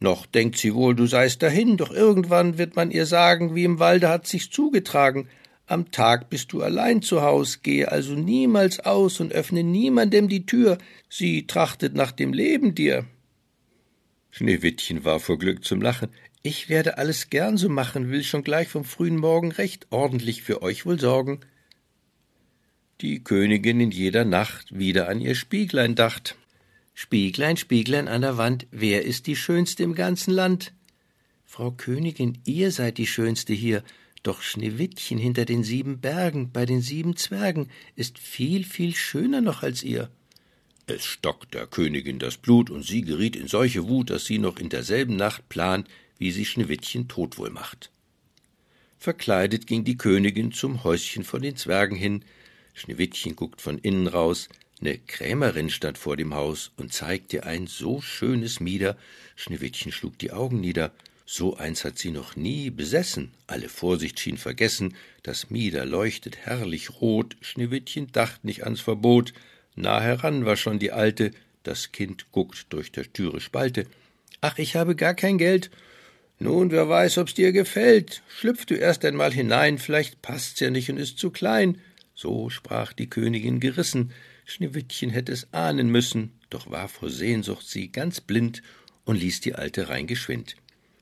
Noch 0.00 0.26
denkt 0.26 0.58
sie 0.58 0.74
wohl, 0.74 0.94
du 0.94 1.06
seist 1.06 1.42
dahin, 1.42 1.76
doch 1.76 1.90
irgendwann 1.90 2.58
wird 2.58 2.76
man 2.76 2.90
ihr 2.90 3.06
sagen, 3.06 3.54
wie 3.54 3.64
im 3.64 3.78
Walde 3.78 4.08
hat 4.08 4.26
sich's 4.26 4.50
zugetragen. 4.50 5.28
Am 5.66 5.90
Tag 5.90 6.30
bist 6.30 6.52
du 6.52 6.62
allein 6.62 7.02
zu 7.02 7.22
Haus, 7.22 7.62
gehe 7.62 7.90
also 7.90 8.14
niemals 8.14 8.80
aus 8.80 9.20
und 9.20 9.32
öffne 9.32 9.64
niemandem 9.64 10.28
die 10.28 10.46
Tür. 10.46 10.78
Sie 11.08 11.46
trachtet 11.46 11.94
nach 11.94 12.12
dem 12.12 12.32
Leben 12.32 12.74
dir. 12.74 13.04
Schneewittchen 14.30 15.04
war 15.04 15.18
vor 15.18 15.38
Glück 15.38 15.64
zum 15.64 15.80
Lachen. 15.80 16.10
Ich 16.48 16.68
werde 16.68 16.96
alles 16.96 17.28
gern 17.28 17.58
so 17.58 17.68
machen, 17.68 18.08
will 18.08 18.22
schon 18.22 18.44
gleich 18.44 18.68
vom 18.68 18.84
frühen 18.84 19.16
Morgen 19.16 19.50
recht 19.50 19.88
ordentlich 19.90 20.42
für 20.42 20.62
euch 20.62 20.86
wohl 20.86 21.00
sorgen. 21.00 21.40
Die 23.00 23.24
Königin 23.24 23.80
in 23.80 23.90
jeder 23.90 24.24
Nacht 24.24 24.78
wieder 24.78 25.08
an 25.08 25.20
ihr 25.20 25.34
Spieglein 25.34 25.96
dacht. 25.96 26.36
Spieglein, 26.94 27.56
Spieglein 27.56 28.06
an 28.06 28.20
der 28.20 28.36
Wand, 28.38 28.68
wer 28.70 29.04
ist 29.04 29.26
die 29.26 29.34
Schönste 29.34 29.82
im 29.82 29.96
ganzen 29.96 30.32
Land? 30.32 30.72
Frau 31.46 31.72
Königin, 31.72 32.38
ihr 32.44 32.70
seid 32.70 32.98
die 32.98 33.08
Schönste 33.08 33.52
hier, 33.52 33.82
doch 34.22 34.40
Schneewittchen 34.40 35.18
hinter 35.18 35.46
den 35.46 35.64
sieben 35.64 35.98
Bergen, 35.98 36.52
bei 36.52 36.64
den 36.64 36.80
sieben 36.80 37.16
Zwergen, 37.16 37.70
ist 37.96 38.20
viel, 38.20 38.62
viel 38.62 38.94
schöner 38.94 39.40
noch 39.40 39.64
als 39.64 39.82
ihr. 39.82 40.10
Es 40.86 41.04
stockt 41.04 41.54
der 41.54 41.66
Königin 41.66 42.20
das 42.20 42.36
Blut, 42.36 42.70
und 42.70 42.84
sie 42.84 43.02
geriet 43.02 43.34
in 43.34 43.48
solche 43.48 43.88
Wut, 43.88 44.10
dass 44.10 44.26
sie 44.26 44.38
noch 44.38 44.58
in 44.58 44.68
derselben 44.68 45.16
Nacht 45.16 45.48
plant, 45.48 45.88
wie 46.18 46.30
sie 46.30 46.44
Schneewittchen 46.44 47.08
tot 47.08 47.38
wohl 47.38 47.50
macht. 47.50 47.90
Verkleidet 48.98 49.66
ging 49.66 49.84
die 49.84 49.96
Königin 49.96 50.52
zum 50.52 50.82
Häuschen 50.84 51.24
von 51.24 51.42
den 51.42 51.56
Zwergen 51.56 51.96
hin. 51.96 52.24
Schneewittchen 52.74 53.36
guckt 53.36 53.60
von 53.60 53.78
innen 53.78 54.06
raus. 54.06 54.48
Ne 54.80 54.98
Krämerin 54.98 55.70
stand 55.70 55.98
vor 55.98 56.16
dem 56.16 56.34
Haus 56.34 56.72
und 56.76 56.92
zeigte 56.92 57.44
ein 57.44 57.66
so 57.66 58.00
schönes 58.00 58.60
Mieder. 58.60 58.96
Schneewittchen 59.34 59.92
schlug 59.92 60.18
die 60.18 60.32
Augen 60.32 60.60
nieder. 60.60 60.92
So 61.24 61.56
eins 61.56 61.84
hat 61.84 61.98
sie 61.98 62.10
noch 62.10 62.36
nie 62.36 62.70
besessen. 62.70 63.32
Alle 63.46 63.68
Vorsicht 63.68 64.20
schien 64.20 64.38
vergessen. 64.38 64.94
Das 65.22 65.50
Mieder 65.50 65.84
leuchtet 65.84 66.36
herrlich 66.36 67.00
rot. 67.00 67.36
Schneewittchen 67.40 68.12
dacht 68.12 68.44
nicht 68.44 68.64
ans 68.64 68.80
Verbot. 68.80 69.32
Nah 69.74 70.00
heran 70.00 70.44
war 70.46 70.56
schon 70.56 70.78
die 70.78 70.92
Alte, 70.92 71.32
das 71.62 71.92
Kind 71.92 72.30
guckt 72.32 72.66
durch 72.70 72.92
der 72.92 73.12
Türe 73.12 73.40
Spalte. 73.40 73.86
Ach, 74.40 74.58
ich 74.58 74.76
habe 74.76 74.94
gar 74.94 75.14
kein 75.14 75.36
Geld. 75.36 75.70
Nun, 76.38 76.70
wer 76.70 76.88
weiß, 76.88 77.18
ob's 77.18 77.34
dir 77.34 77.52
gefällt. 77.52 78.22
Schlüpf 78.28 78.66
du 78.66 78.74
erst 78.74 79.04
einmal 79.04 79.32
hinein, 79.32 79.78
vielleicht 79.78 80.20
passt's 80.20 80.60
ja 80.60 80.70
nicht 80.70 80.90
und 80.90 80.98
ist 80.98 81.18
zu 81.18 81.30
klein. 81.30 81.78
So 82.14 82.50
sprach 82.50 82.92
die 82.92 83.08
Königin 83.08 83.58
gerissen. 83.58 84.12
Schneewittchen 84.44 85.10
hätte 85.10 85.32
es 85.32 85.52
ahnen 85.52 85.90
müssen, 85.90 86.32
doch 86.50 86.70
war 86.70 86.88
vor 86.88 87.10
Sehnsucht 87.10 87.66
sie 87.66 87.90
ganz 87.90 88.20
blind 88.20 88.62
und 89.04 89.16
ließ 89.16 89.40
die 89.40 89.54
Alte 89.54 89.88
rein 89.88 90.06
geschwind. 90.06 90.56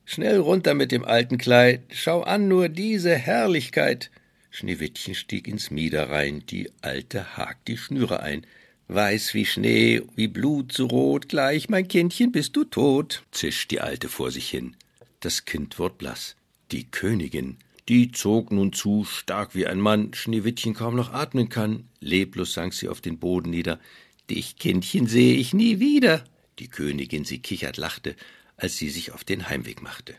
Schnell 0.07 0.39
runter 0.39 0.75
mit 0.75 0.93
dem 0.93 1.05
alten 1.05 1.39
Kleid, 1.39 1.83
schau 1.91 2.23
an 2.23 2.49
nur 2.49 2.69
diese 2.69 3.15
Herrlichkeit. 3.15 4.11
Schneewittchen 4.51 5.15
stieg 5.15 5.49
ins 5.49 5.71
Mieder 5.71 6.11
rein, 6.11 6.45
die 6.49 6.71
Alte 6.81 7.37
hakt 7.37 7.69
die 7.69 7.77
Schnüre 7.77 8.21
ein. 8.21 8.47
Weiß 8.87 9.35
wie 9.35 9.47
Schnee, 9.47 10.03
wie 10.15 10.29
Blut 10.29 10.73
so 10.73 10.87
rot, 10.87 11.29
gleich, 11.29 11.69
mein 11.69 11.89
Kindchen, 11.89 12.33
bist 12.33 12.55
du 12.55 12.65
tot, 12.65 13.25
zischt 13.33 13.71
die 13.71 13.81
Alte 13.81 14.09
vor 14.09 14.31
sich 14.31 14.49
hin. 14.49 14.77
Das 15.25 15.47
Kind 15.47 15.79
ward 15.79 15.97
blass. 15.97 16.37
Die 16.71 16.91
Königin, 16.91 17.57
die 17.89 18.13
zog 18.13 18.53
nun 18.53 18.75
zu, 18.75 19.07
stark 19.07 19.55
wie 19.55 19.67
ein 19.67 19.81
Mann, 19.81 20.13
Schneewittchen 20.13 20.75
kaum 20.75 20.97
noch 20.97 21.15
atmen 21.15 21.49
kann. 21.49 21.89
Leblos 21.99 22.53
sank 22.53 22.75
sie 22.75 22.91
auf 22.91 23.01
den 23.01 23.19
Boden 23.19 23.49
nieder. 23.49 23.81
Dich, 24.29 24.57
Kindchen, 24.57 25.07
sehe 25.07 25.35
ich 25.37 25.55
nie 25.55 25.81
wieder. 25.81 26.25
Die 26.59 26.69
Königin, 26.69 27.25
sie 27.25 27.39
kichert, 27.39 27.79
lachte, 27.79 28.17
als 28.59 28.77
sie 28.77 28.91
sich 28.91 29.13
auf 29.13 29.25
den 29.25 29.49
Heimweg 29.49 29.81
machte. 29.81 30.15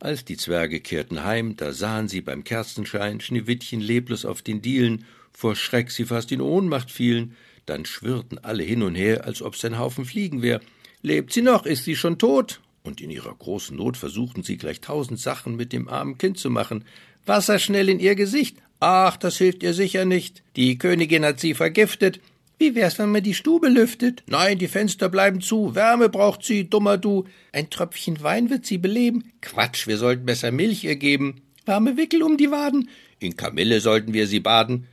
Als 0.00 0.24
die 0.24 0.36
Zwerge 0.36 0.80
kehrten 0.80 1.22
heim, 1.22 1.54
da 1.54 1.72
sahen 1.72 2.08
sie 2.08 2.20
beim 2.20 2.42
Kerzenschein 2.42 3.20
Schneewittchen 3.20 3.80
leblos 3.80 4.24
auf 4.24 4.42
den 4.42 4.60
Dielen, 4.60 5.04
vor 5.30 5.54
Schreck 5.54 5.92
sie 5.92 6.06
fast 6.06 6.32
in 6.32 6.40
Ohnmacht 6.40 6.90
fielen, 6.90 7.36
dann 7.66 7.84
schwirrten 7.84 8.38
alle 8.38 8.64
hin 8.64 8.82
und 8.82 8.96
her, 8.96 9.24
als 9.24 9.40
ob's 9.40 9.64
ein 9.64 9.78
Haufen 9.78 10.04
Fliegen 10.04 10.42
wär. 10.42 10.60
Lebt 11.00 11.32
sie 11.32 11.42
noch, 11.42 11.64
ist 11.64 11.84
sie 11.84 11.94
schon 11.94 12.18
tot? 12.18 12.60
Und 12.82 13.00
in 13.00 13.10
ihrer 13.10 13.34
großen 13.34 13.76
Not 13.76 13.96
versuchten 13.96 14.42
sie 14.42 14.56
gleich 14.56 14.80
tausend 14.80 15.20
Sachen 15.20 15.56
mit 15.56 15.72
dem 15.72 15.88
armen 15.88 16.18
Kind 16.18 16.38
zu 16.38 16.50
machen. 16.50 16.84
Wasser 17.26 17.58
schnell 17.58 17.88
in 17.88 18.00
ihr 18.00 18.14
Gesicht. 18.14 18.56
Ach, 18.80 19.16
das 19.16 19.38
hilft 19.38 19.62
ihr 19.62 19.74
sicher 19.74 20.04
nicht. 20.04 20.42
Die 20.56 20.76
Königin 20.78 21.24
hat 21.24 21.38
sie 21.38 21.54
vergiftet. 21.54 22.20
Wie 22.58 22.74
wär's, 22.74 22.98
wenn 22.98 23.10
man 23.10 23.22
die 23.22 23.34
Stube 23.34 23.68
lüftet? 23.68 24.22
Nein, 24.26 24.58
die 24.58 24.68
Fenster 24.68 25.08
bleiben 25.08 25.40
zu. 25.40 25.74
Wärme 25.74 26.08
braucht 26.08 26.44
sie, 26.44 26.68
dummer 26.68 26.98
du. 26.98 27.24
Ein 27.52 27.70
Tröpfchen 27.70 28.22
Wein 28.22 28.50
wird 28.50 28.66
sie 28.66 28.78
beleben. 28.78 29.32
Quatsch, 29.40 29.86
wir 29.86 29.98
sollten 29.98 30.26
besser 30.26 30.50
Milch 30.50 30.84
ihr 30.84 30.96
geben. 30.96 31.42
Warme 31.64 31.96
Wickel 31.96 32.22
um 32.22 32.36
die 32.36 32.50
Waden. 32.50 32.88
In 33.20 33.36
Kamille 33.36 33.80
sollten 33.80 34.12
wir 34.12 34.26
sie 34.26 34.40
baden. 34.40 34.86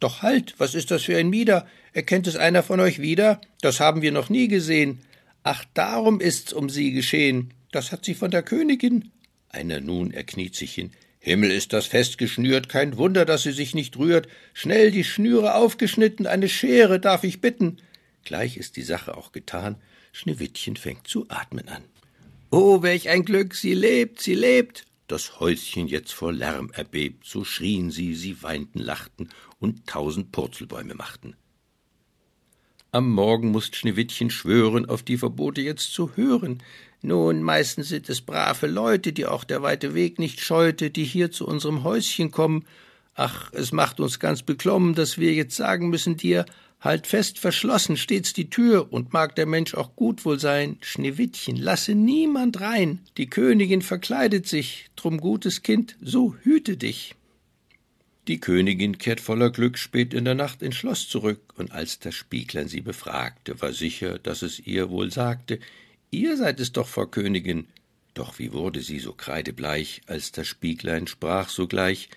Doch 0.00 0.22
halt, 0.22 0.54
was 0.58 0.74
ist 0.74 0.90
das 0.90 1.04
für 1.04 1.16
ein 1.16 1.30
Mieder? 1.30 1.66
Erkennt 1.92 2.26
es 2.26 2.36
einer 2.36 2.62
von 2.62 2.80
euch 2.80 3.00
wieder? 3.00 3.40
Das 3.60 3.80
haben 3.80 4.02
wir 4.02 4.12
noch 4.12 4.28
nie 4.28 4.48
gesehen. 4.48 5.00
Ach, 5.48 5.64
darum 5.74 6.20
ist's 6.20 6.52
um 6.52 6.68
sie 6.68 6.90
geschehen. 6.90 7.54
Das 7.70 7.92
hat 7.92 8.04
sie 8.04 8.16
von 8.16 8.32
der 8.32 8.42
Königin. 8.42 9.12
Einer 9.48 9.78
nun, 9.80 10.10
er 10.10 10.24
kniet 10.24 10.56
sich 10.56 10.74
hin. 10.74 10.90
Himmel 11.20 11.52
ist 11.52 11.72
das 11.72 11.86
fest 11.86 12.18
geschnürt, 12.18 12.68
kein 12.68 12.96
Wunder, 12.96 13.24
dass 13.24 13.44
sie 13.44 13.52
sich 13.52 13.72
nicht 13.72 13.96
rührt. 13.96 14.26
Schnell 14.54 14.90
die 14.90 15.04
Schnüre 15.04 15.54
aufgeschnitten, 15.54 16.26
eine 16.26 16.48
Schere 16.48 16.98
darf 16.98 17.22
ich 17.22 17.40
bitten. 17.40 17.76
Gleich 18.24 18.56
ist 18.56 18.74
die 18.74 18.82
Sache 18.82 19.16
auch 19.16 19.30
getan. 19.30 19.76
Schneewittchen 20.10 20.74
fängt 20.74 21.06
zu 21.06 21.26
atmen 21.28 21.68
an. 21.68 21.84
Oh, 22.50 22.82
welch 22.82 23.08
ein 23.08 23.24
Glück, 23.24 23.54
sie 23.54 23.74
lebt, 23.74 24.20
sie 24.20 24.34
lebt. 24.34 24.84
Das 25.06 25.38
Häuschen 25.38 25.86
jetzt 25.86 26.12
vor 26.12 26.32
Lärm 26.32 26.72
erbebt, 26.72 27.24
so 27.24 27.44
schrien 27.44 27.92
sie, 27.92 28.16
sie 28.16 28.42
weinten, 28.42 28.80
lachten 28.80 29.28
und 29.60 29.86
tausend 29.86 30.32
Purzelbäume 30.32 30.96
machten. 30.96 31.36
Am 32.92 33.10
Morgen 33.10 33.50
musst 33.50 33.76
Schneewittchen 33.76 34.30
schwören, 34.30 34.86
auf 34.86 35.02
die 35.02 35.18
Verbote 35.18 35.60
jetzt 35.60 35.92
zu 35.92 36.16
hören. 36.16 36.62
Nun, 37.02 37.42
meistens 37.42 37.88
sind 37.88 38.08
es 38.08 38.20
brave 38.20 38.66
Leute, 38.66 39.12
die 39.12 39.26
auch 39.26 39.44
der 39.44 39.62
weite 39.62 39.94
Weg 39.94 40.18
nicht 40.18 40.40
scheute, 40.40 40.90
die 40.90 41.04
hier 41.04 41.30
zu 41.30 41.46
unserem 41.46 41.84
Häuschen 41.84 42.30
kommen. 42.30 42.64
Ach, 43.14 43.50
es 43.52 43.72
macht 43.72 44.00
uns 44.00 44.18
ganz 44.18 44.42
beklommen, 44.42 44.94
dass 44.94 45.18
wir 45.18 45.32
jetzt 45.34 45.56
sagen 45.56 45.88
müssen 45.88 46.16
dir, 46.16 46.46
halt 46.80 47.06
fest 47.06 47.38
verschlossen 47.38 47.96
stets 47.96 48.32
die 48.32 48.50
Tür, 48.50 48.92
und 48.92 49.12
mag 49.12 49.34
der 49.34 49.46
Mensch 49.46 49.74
auch 49.74 49.96
gut 49.96 50.24
wohl 50.24 50.38
sein, 50.38 50.78
Schneewittchen, 50.80 51.56
lasse 51.56 51.94
niemand 51.94 52.60
rein. 52.60 53.00
Die 53.16 53.28
Königin 53.28 53.82
verkleidet 53.82 54.46
sich, 54.46 54.90
drum 54.96 55.18
gutes 55.18 55.62
Kind, 55.62 55.96
so 56.00 56.34
hüte 56.42 56.76
dich. 56.76 57.14
Die 58.28 58.40
Königin 58.40 58.98
kehrt 58.98 59.20
voller 59.20 59.50
Glück 59.50 59.78
spät 59.78 60.12
in 60.12 60.24
der 60.24 60.34
Nacht 60.34 60.60
ins 60.62 60.74
Schloss 60.74 61.08
zurück, 61.08 61.54
und 61.56 61.70
als 61.72 62.00
das 62.00 62.14
Spieglein 62.14 62.68
sie 62.68 62.80
befragte, 62.80 63.60
war 63.60 63.72
sicher, 63.72 64.18
dass 64.18 64.42
es 64.42 64.58
ihr 64.58 64.90
wohl 64.90 65.12
sagte, 65.12 65.60
Ihr 66.10 66.36
seid 66.36 66.60
es 66.60 66.72
doch, 66.72 66.88
Frau 66.88 67.06
Königin. 67.06 67.66
Doch 68.14 68.38
wie 68.38 68.52
wurde 68.52 68.80
sie 68.80 68.98
so 68.98 69.12
kreidebleich, 69.12 70.00
als 70.06 70.32
das 70.32 70.46
Spieglein 70.46 71.06
sprach 71.06 71.50
sogleich 71.50 72.08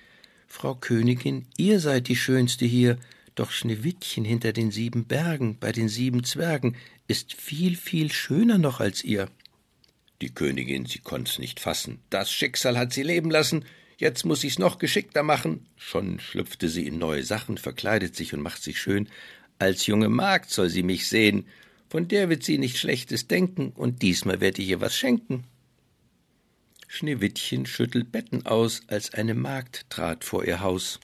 Frau 0.48 0.74
Königin, 0.74 1.46
ihr 1.58 1.80
seid 1.80 2.08
die 2.08 2.16
Schönste 2.16 2.66
hier, 2.66 2.98
doch 3.36 3.51
Schneewittchen 3.51 4.25
hinter 4.25 4.54
den 4.54 4.72
sieben 4.72 5.06
Bergen, 5.06 5.58
bei 5.60 5.72
den 5.72 5.89
sieben 5.89 6.24
Zwergen, 6.24 6.75
ist 7.08 7.34
viel, 7.34 7.75
viel 7.75 8.12
schöner 8.12 8.58
noch 8.58 8.80
als 8.80 9.04
ihr. 9.04 9.30
Die 10.22 10.34
Königin, 10.34 10.86
sie 10.86 11.00
konnt's 11.00 11.39
nicht 11.39 11.60
fassen. 11.60 12.00
Das 12.10 12.32
Schicksal 12.32 12.78
hat 12.78 12.94
sie 12.94 13.04
leben 13.04 13.30
lassen. 13.30 13.66
Jetzt 14.00 14.25
muss 14.25 14.46
ich's 14.46 14.60
noch 14.60 14.77
geschickter 14.77 15.24
machen. 15.24 15.65
Schon 15.75 16.22
schlüpfte 16.22 16.70
sie 16.70 16.88
in 16.88 17.00
neue 17.00 17.24
Sachen, 17.24 17.58
verkleidet 17.58 18.15
sich 18.15 18.34
und 18.34 18.39
macht 18.39 18.63
sich 18.63 18.79
schön. 18.79 19.10
Als 19.60 19.88
junge 19.88 20.08
Magd 20.08 20.50
soll 20.51 20.70
sie 20.70 20.84
mich 20.84 21.10
sehen. 21.10 21.46
Von 21.89 22.08
der 22.08 22.29
wird 22.29 22.44
sie 22.44 22.58
nichts 22.58 22.79
Schlechtes 22.79 23.27
denken, 23.27 23.74
und 23.75 24.01
diesmal 24.01 24.39
werd 24.39 24.58
ich 24.58 24.70
ihr 24.70 24.79
was 24.79 24.96
schenken. 24.96 25.44
Schneewittchen 26.88 27.65
schüttelt 27.65 28.10
Betten 28.10 28.46
aus, 28.46 28.84
als 28.88 29.13
eine 29.13 29.34
Magd 29.34 29.89
trat 29.89 30.24
vor 30.24 30.46
ihr 30.46 30.62
Haus. 30.62 31.01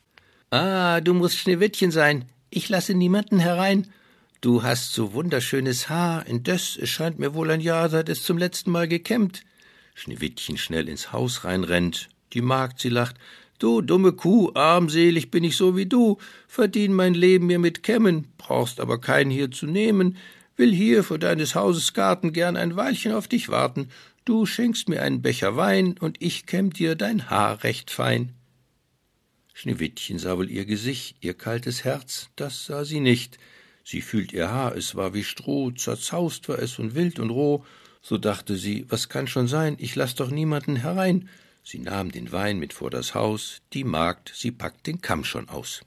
Ah, 0.50 1.02
du 1.02 1.14
musst 1.14 1.38
Schneewittchen 1.38 1.92
sein. 1.92 2.24
Ich 2.50 2.70
lasse 2.70 2.94
niemanden 2.94 3.40
herein. 3.40 3.92
Du 4.40 4.64
hast 4.64 4.94
so 4.94 5.12
wunderschönes 5.12 5.90
Haar, 5.90 6.25
indes 6.28 6.78
es 6.78 6.90
scheint 6.90 7.20
mir 7.20 7.34
wohl 7.34 7.52
ein 7.52 7.60
Jahr, 7.60 7.90
seit 7.90 8.08
es 8.08 8.24
zum 8.24 8.38
letzten 8.38 8.72
Mal 8.72 8.88
gekämmt. 8.88 9.42
Schneewittchen 9.96 10.58
schnell 10.58 10.88
ins 10.88 11.12
Haus 11.12 11.44
reinrennt. 11.44 12.08
Die 12.34 12.41
Magd, 12.41 12.79
sie 12.79 12.89
lacht. 12.89 13.17
Du 13.58 13.82
dumme 13.82 14.12
Kuh, 14.12 14.51
armselig 14.53 15.32
bin 15.32 15.46
ich 15.46 15.55
so 15.55 15.77
wie 15.77 15.86
du, 15.86 16.17
verdien 16.48 16.94
mein 16.94 17.13
Leben 17.13 17.48
mir 17.48 17.60
mit 17.60 17.84
Kämmen, 17.84 18.27
brauchst 18.38 18.82
aber 18.82 19.00
keinen 19.00 19.32
hier 19.32 19.50
zu 19.50 19.65
nehmen, 19.65 20.17
will 20.58 20.74
hier 20.74 21.05
vor 21.05 21.20
deines 21.20 21.55
Hauses 21.55 21.94
Garten 21.94 22.34
gern 22.34 22.58
ein 22.58 22.75
Weilchen 22.75 23.13
auf 23.13 23.29
dich 23.29 23.48
warten. 23.48 23.89
Du 24.25 24.46
schenkst 24.46 24.89
mir 24.89 25.01
einen 25.01 25.22
Becher 25.22 25.55
Wein, 25.55 25.96
und 26.00 26.22
ich 26.22 26.46
kämm 26.46 26.74
dir 26.74 26.96
dein 26.96 27.29
Haar 27.29 27.63
recht 27.63 27.91
fein. 27.91 28.34
Schneewittchen 29.53 30.20
sah 30.20 30.38
wohl 30.38 30.50
ihr 30.50 30.65
Gesicht, 30.65 31.15
ihr 31.22 31.34
kaltes 31.34 31.86
Herz, 31.86 32.29
das 32.36 32.65
sah 32.65 32.84
sie 32.84 33.00
nicht. 33.00 33.38
Sie 33.86 34.01
fühlt 34.01 34.34
ihr 34.34 34.51
Haar, 34.51 34.75
es 34.75 34.96
war 34.96 35.13
wie 35.13 35.24
Stroh, 35.24 35.72
zerzaust 35.72 36.50
war 36.50 36.60
es 36.60 36.77
und 36.77 36.94
wild 36.94 37.20
und 37.20 37.29
roh. 37.29 37.63
So 38.01 38.17
dachte 38.17 38.58
sie, 38.58 38.86
was 38.89 39.08
kann 39.08 39.27
schon 39.27 39.48
sein, 39.48 39.77
ich 39.79 39.96
lass 39.96 40.15
doch 40.15 40.29
niemanden 40.29 40.75
herein. 40.75 41.29
Sie 41.68 41.80
nahm 41.80 42.12
den 42.12 42.32
Wein 42.32 42.60
mit 42.60 42.74
vor 42.74 42.92
das 42.92 43.16
Haus, 43.16 43.64
die 43.74 43.84
Magd, 43.84 44.32
sie 44.36 44.52
packt 44.52 44.86
den 44.86 45.02
Kamm 45.02 45.24
schon 45.24 45.50
aus. 45.50 45.82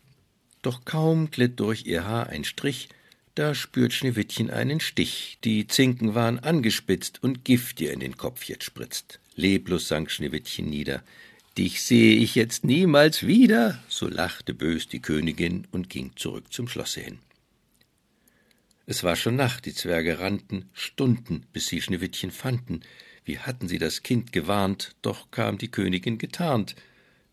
Doch 0.60 0.84
kaum 0.84 1.30
glitt 1.30 1.60
durch 1.60 1.86
ihr 1.86 2.04
Haar 2.04 2.26
ein 2.30 2.42
Strich, 2.42 2.88
da 3.36 3.54
spürt 3.54 3.92
Schneewittchen 3.92 4.50
einen 4.50 4.80
Stich. 4.80 5.38
Die 5.44 5.68
Zinken 5.68 6.16
waren 6.16 6.40
angespitzt 6.40 7.22
und 7.22 7.44
Gift 7.44 7.80
ihr 7.80 7.92
in 7.92 8.00
den 8.00 8.16
Kopf 8.16 8.42
jetzt 8.42 8.64
spritzt. 8.64 9.20
Leblos 9.36 9.86
sank 9.86 10.10
Schneewittchen 10.10 10.68
nieder. 10.68 11.04
Dich 11.56 11.80
sehe 11.82 12.16
ich 12.16 12.34
jetzt 12.34 12.64
niemals 12.64 13.24
wieder, 13.24 13.80
so 13.88 14.08
lachte 14.08 14.54
bös 14.54 14.88
die 14.88 15.00
Königin 15.00 15.68
und 15.70 15.88
ging 15.88 16.10
zurück 16.16 16.52
zum 16.52 16.66
Schlosse 16.66 17.02
hin. 17.02 17.20
Es 18.86 19.04
war 19.04 19.14
schon 19.14 19.36
Nacht, 19.36 19.66
die 19.66 19.74
Zwerge 19.74 20.18
rannten, 20.18 20.68
Stunden, 20.72 21.46
bis 21.52 21.68
sie 21.68 21.80
Schneewittchen 21.80 22.32
fanden. 22.32 22.80
Wie 23.28 23.38
hatten 23.38 23.68
sie 23.68 23.76
das 23.76 24.02
Kind 24.02 24.32
gewarnt, 24.32 24.96
doch 25.02 25.30
kam 25.30 25.58
die 25.58 25.70
Königin 25.70 26.16
getarnt. 26.16 26.74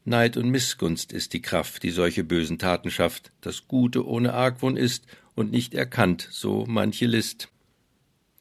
Neid 0.04 0.36
und 0.36 0.50
Mißgunst 0.50 1.14
ist 1.14 1.32
die 1.32 1.42
Kraft, 1.42 1.84
die 1.84 1.90
solche 1.90 2.26
bösen 2.26 2.60
Taten 2.60 2.92
schafft. 2.92 3.32
Das 3.40 3.70
Gute 3.70 4.06
ohne 4.06 4.34
Argwohn 4.34 4.76
ist 4.76 5.06
und 5.36 5.54
nicht 5.54 5.74
erkannt, 5.74 6.28
so 6.30 6.66
manche 6.68 7.06
List. 7.06 7.48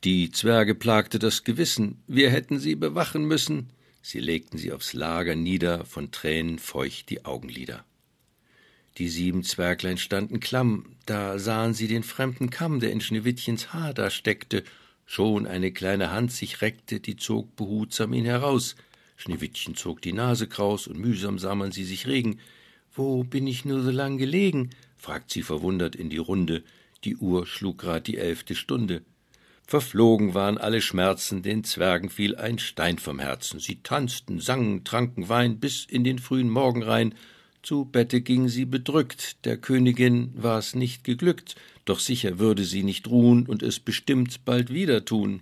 Die 0.02 0.32
Zwerge 0.32 0.74
plagte 0.74 1.20
das 1.20 1.44
Gewissen, 1.44 2.02
wir 2.08 2.28
hätten 2.28 2.58
sie 2.58 2.74
bewachen 2.74 3.24
müssen. 3.24 3.70
Sie 4.02 4.18
legten 4.18 4.58
sie 4.58 4.72
aufs 4.72 4.92
Lager 4.92 5.36
nieder, 5.36 5.84
von 5.84 6.10
Tränen 6.10 6.58
feucht 6.58 7.08
die 7.08 7.24
Augenlider. 7.24 7.84
Die 8.98 9.08
sieben 9.08 9.44
Zwerglein 9.44 9.98
standen 9.98 10.40
klamm, 10.40 10.96
da 11.06 11.38
sahen 11.38 11.72
sie 11.72 11.86
den 11.86 12.02
fremden 12.02 12.50
Kamm, 12.50 12.80
der 12.80 12.90
in 12.90 13.00
Schneewittchens 13.00 13.72
Haar 13.72 13.94
da 13.94 14.10
steckte. 14.10 14.64
Schon 15.06 15.46
eine 15.46 15.72
kleine 15.72 16.10
Hand 16.10 16.32
sich 16.32 16.62
reckte, 16.62 17.00
die 17.00 17.16
zog 17.16 17.56
behutsam 17.56 18.12
ihn 18.12 18.24
heraus. 18.24 18.76
Schneewittchen 19.16 19.76
zog 19.76 20.00
die 20.02 20.12
Nase 20.12 20.48
kraus 20.48 20.86
und 20.86 20.98
mühsam 20.98 21.38
sah 21.38 21.54
man 21.54 21.72
sie 21.72 21.84
sich 21.84 22.06
regen. 22.06 22.40
Wo 22.92 23.24
bin 23.24 23.46
ich 23.46 23.64
nur 23.64 23.82
so 23.82 23.90
lang 23.90 24.18
gelegen? 24.18 24.70
fragt 24.96 25.30
sie 25.30 25.42
verwundert 25.42 25.96
in 25.96 26.10
die 26.10 26.18
Runde. 26.18 26.64
Die 27.04 27.16
Uhr 27.16 27.46
schlug 27.46 27.78
grad 27.78 28.06
die 28.06 28.16
elfte 28.16 28.54
Stunde. 28.54 29.02
Verflogen 29.66 30.34
waren 30.34 30.58
alle 30.58 30.80
Schmerzen, 30.80 31.42
den 31.42 31.64
Zwergen 31.64 32.10
fiel 32.10 32.36
ein 32.36 32.58
Stein 32.58 32.98
vom 32.98 33.18
Herzen. 33.18 33.60
Sie 33.60 33.82
tanzten, 33.82 34.38
sangen, 34.38 34.84
tranken 34.84 35.28
Wein 35.28 35.58
bis 35.58 35.84
in 35.86 36.04
den 36.04 36.18
frühen 36.18 36.50
Morgen 36.50 36.82
rein. 36.82 37.14
Zu 37.64 37.86
Bette 37.86 38.20
ging 38.20 38.48
sie 38.48 38.66
bedrückt, 38.66 39.42
der 39.46 39.56
Königin 39.56 40.32
war's 40.34 40.74
nicht 40.74 41.02
geglückt, 41.02 41.56
doch 41.86 41.98
sicher 41.98 42.38
würde 42.38 42.62
sie 42.62 42.82
nicht 42.82 43.08
ruhen 43.08 43.46
und 43.46 43.62
es 43.62 43.80
bestimmt 43.80 44.44
bald 44.44 44.68
wieder 44.68 45.06
tun. 45.06 45.40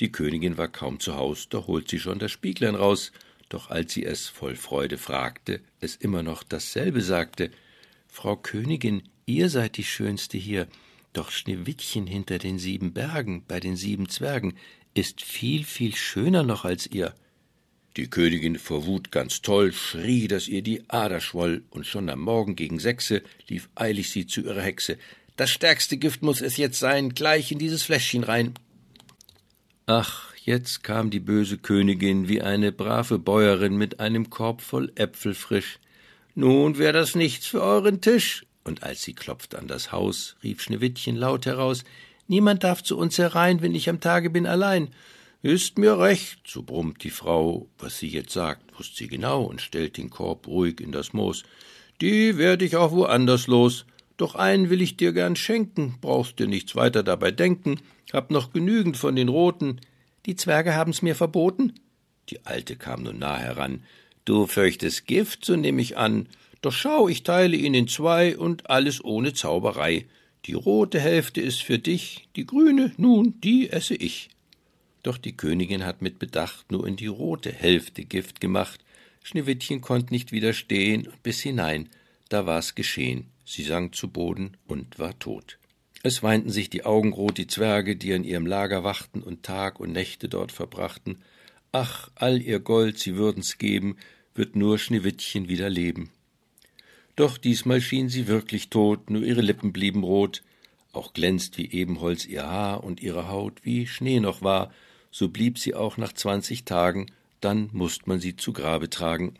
Die 0.00 0.10
Königin 0.10 0.56
war 0.56 0.68
kaum 0.68 0.98
zu 0.98 1.14
Haus, 1.14 1.50
da 1.50 1.66
holt 1.66 1.90
sie 1.90 2.00
schon 2.00 2.18
das 2.18 2.32
Spieglein 2.32 2.74
raus, 2.74 3.12
doch 3.50 3.68
als 3.68 3.92
sie 3.92 4.06
es 4.06 4.28
voll 4.28 4.56
Freude 4.56 4.96
fragte, 4.96 5.60
es 5.78 5.94
immer 5.94 6.22
noch 6.22 6.42
dasselbe 6.42 7.02
sagte, 7.02 7.50
Frau 8.06 8.36
Königin, 8.36 9.02
ihr 9.26 9.50
seid 9.50 9.76
die 9.76 9.84
Schönste 9.84 10.38
hier, 10.38 10.68
doch 11.12 11.30
Schneewittchen 11.30 12.06
hinter 12.06 12.38
den 12.38 12.58
sieben 12.58 12.94
Bergen, 12.94 13.44
bei 13.46 13.60
den 13.60 13.76
sieben 13.76 14.08
Zwergen, 14.08 14.54
ist 14.94 15.20
viel, 15.20 15.64
viel 15.64 15.94
schöner 15.94 16.44
noch 16.44 16.64
als 16.64 16.86
ihr. 16.86 17.14
Die 17.98 18.08
Königin 18.08 18.60
vor 18.60 18.86
Wut 18.86 19.10
ganz 19.10 19.42
toll 19.42 19.72
schrie, 19.72 20.28
dass 20.28 20.46
ihr 20.46 20.62
die 20.62 20.88
Ader 20.88 21.20
schwoll, 21.20 21.64
und 21.70 21.84
schon 21.84 22.08
am 22.08 22.20
Morgen 22.20 22.54
gegen 22.54 22.78
sechse 22.78 23.22
lief 23.48 23.68
eilig 23.74 24.10
sie 24.10 24.24
zu 24.24 24.42
ihrer 24.42 24.62
Hexe. 24.62 24.98
Das 25.34 25.50
stärkste 25.50 25.96
Gift 25.96 26.22
muss 26.22 26.40
es 26.40 26.56
jetzt 26.58 26.78
sein, 26.78 27.08
gleich 27.08 27.50
in 27.50 27.58
dieses 27.58 27.82
Fläschchen 27.82 28.22
rein. 28.22 28.54
Ach, 29.86 30.32
jetzt 30.44 30.84
kam 30.84 31.10
die 31.10 31.18
böse 31.18 31.58
Königin 31.58 32.28
wie 32.28 32.40
eine 32.40 32.70
brave 32.70 33.18
Bäuerin 33.18 33.76
mit 33.76 33.98
einem 33.98 34.30
Korb 34.30 34.62
voll 34.62 34.92
Äpfel 34.94 35.34
frisch. 35.34 35.80
Nun 36.36 36.78
wär 36.78 36.92
das 36.92 37.16
nichts 37.16 37.48
für 37.48 37.62
euren 37.62 38.00
Tisch, 38.00 38.46
und 38.62 38.84
als 38.84 39.02
sie 39.02 39.14
klopfte 39.14 39.58
an 39.58 39.66
das 39.66 39.90
Haus, 39.90 40.36
rief 40.44 40.62
Schneewittchen 40.62 41.16
laut 41.16 41.46
heraus 41.46 41.82
Niemand 42.28 42.62
darf 42.62 42.82
zu 42.84 42.96
uns 42.96 43.18
herein, 43.18 43.62
wenn 43.62 43.74
ich 43.74 43.88
am 43.88 44.00
Tage 44.00 44.28
bin 44.28 44.46
allein. 44.46 44.88
Ist 45.40 45.78
mir 45.78 46.00
recht, 46.00 46.40
so 46.48 46.64
brummt 46.64 47.04
die 47.04 47.10
Frau. 47.10 47.68
Was 47.78 48.00
sie 48.00 48.08
jetzt 48.08 48.32
sagt, 48.32 48.76
wußt 48.76 48.96
sie 48.96 49.06
genau 49.06 49.44
und 49.44 49.60
stellt 49.60 49.96
den 49.96 50.10
Korb 50.10 50.48
ruhig 50.48 50.80
in 50.80 50.90
das 50.90 51.12
Moos. 51.12 51.44
Die 52.00 52.38
werd 52.38 52.60
ich 52.60 52.74
auch 52.74 52.90
woanders 52.90 53.46
los. 53.46 53.86
Doch 54.16 54.34
einen 54.34 54.68
will 54.68 54.82
ich 54.82 54.96
dir 54.96 55.12
gern 55.12 55.36
schenken, 55.36 55.94
brauchst 56.00 56.40
dir 56.40 56.48
nichts 56.48 56.74
weiter 56.74 57.04
dabei 57.04 57.30
denken. 57.30 57.80
Hab 58.12 58.32
noch 58.32 58.52
genügend 58.52 58.96
von 58.96 59.14
den 59.14 59.28
Roten. 59.28 59.80
Die 60.26 60.34
Zwerge 60.34 60.74
haben's 60.74 61.02
mir 61.02 61.14
verboten? 61.14 61.74
Die 62.30 62.44
Alte 62.44 62.74
kam 62.74 63.04
nun 63.04 63.20
nah 63.20 63.36
heran. 63.36 63.84
Du 64.24 64.48
fürchtest 64.48 65.06
Gift, 65.06 65.44
so 65.44 65.54
nehm 65.54 65.78
ich 65.78 65.96
an. 65.96 66.28
Doch 66.62 66.72
schau, 66.72 67.08
ich 67.08 67.22
teile 67.22 67.56
ihn 67.56 67.74
in 67.74 67.86
zwei 67.86 68.36
und 68.36 68.68
alles 68.70 69.04
ohne 69.04 69.34
Zauberei. 69.34 70.06
Die 70.46 70.54
rote 70.54 70.98
Hälfte 70.98 71.40
ist 71.40 71.62
für 71.62 71.78
dich, 71.78 72.28
die 72.34 72.44
grüne, 72.44 72.92
nun, 72.96 73.40
die 73.40 73.70
esse 73.70 73.94
ich. 73.94 74.30
Doch 75.02 75.18
die 75.18 75.36
Königin 75.36 75.84
hat 75.84 76.02
mit 76.02 76.18
Bedacht 76.18 76.70
nur 76.70 76.86
in 76.86 76.96
die 76.96 77.06
rote 77.06 77.52
Hälfte 77.52 78.04
Gift 78.04 78.40
gemacht. 78.40 78.84
Schneewittchen 79.22 79.80
konnt 79.80 80.10
nicht 80.10 80.32
widerstehen 80.32 81.06
und 81.06 81.22
bis 81.22 81.40
hinein, 81.40 81.88
da 82.28 82.46
war's 82.46 82.74
geschehen. 82.74 83.26
Sie 83.44 83.62
sank 83.62 83.94
zu 83.94 84.08
Boden 84.08 84.56
und 84.66 84.98
war 84.98 85.18
tot. 85.18 85.58
Es 86.02 86.22
weinten 86.22 86.50
sich 86.50 86.70
die 86.70 86.84
Augen 86.84 87.12
rot 87.12 87.38
die 87.38 87.46
Zwerge, 87.46 87.96
die 87.96 88.12
an 88.12 88.24
ihrem 88.24 88.46
Lager 88.46 88.84
wachten 88.84 89.22
und 89.22 89.42
Tag 89.42 89.80
und 89.80 89.92
Nächte 89.92 90.28
dort 90.28 90.52
verbrachten. 90.52 91.22
Ach, 91.72 92.10
all 92.14 92.40
ihr 92.40 92.60
Gold, 92.60 92.98
sie 92.98 93.16
würden's 93.16 93.58
geben, 93.58 93.96
wird 94.34 94.54
nur 94.54 94.78
Schneewittchen 94.78 95.48
wieder 95.48 95.68
leben. 95.68 96.10
Doch 97.16 97.36
diesmal 97.36 97.80
schien 97.80 98.08
sie 98.08 98.28
wirklich 98.28 98.70
tot, 98.70 99.10
nur 99.10 99.22
ihre 99.22 99.40
Lippen 99.40 99.72
blieben 99.72 100.04
rot, 100.04 100.42
auch 100.92 101.12
glänzt 101.12 101.58
wie 101.58 101.70
Ebenholz 101.70 102.26
ihr 102.26 102.46
Haar 102.46 102.84
und 102.84 103.02
ihre 103.02 103.28
Haut 103.28 103.64
wie 103.64 103.86
Schnee 103.86 104.20
noch 104.20 104.40
war, 104.42 104.72
so 105.10 105.28
blieb 105.28 105.58
sie 105.58 105.74
auch 105.74 105.96
nach 105.96 106.12
zwanzig 106.12 106.64
Tagen, 106.64 107.06
dann 107.40 107.70
musst 107.72 108.06
man 108.06 108.20
sie 108.20 108.36
zu 108.36 108.52
Grabe 108.52 108.90
tragen. 108.90 109.34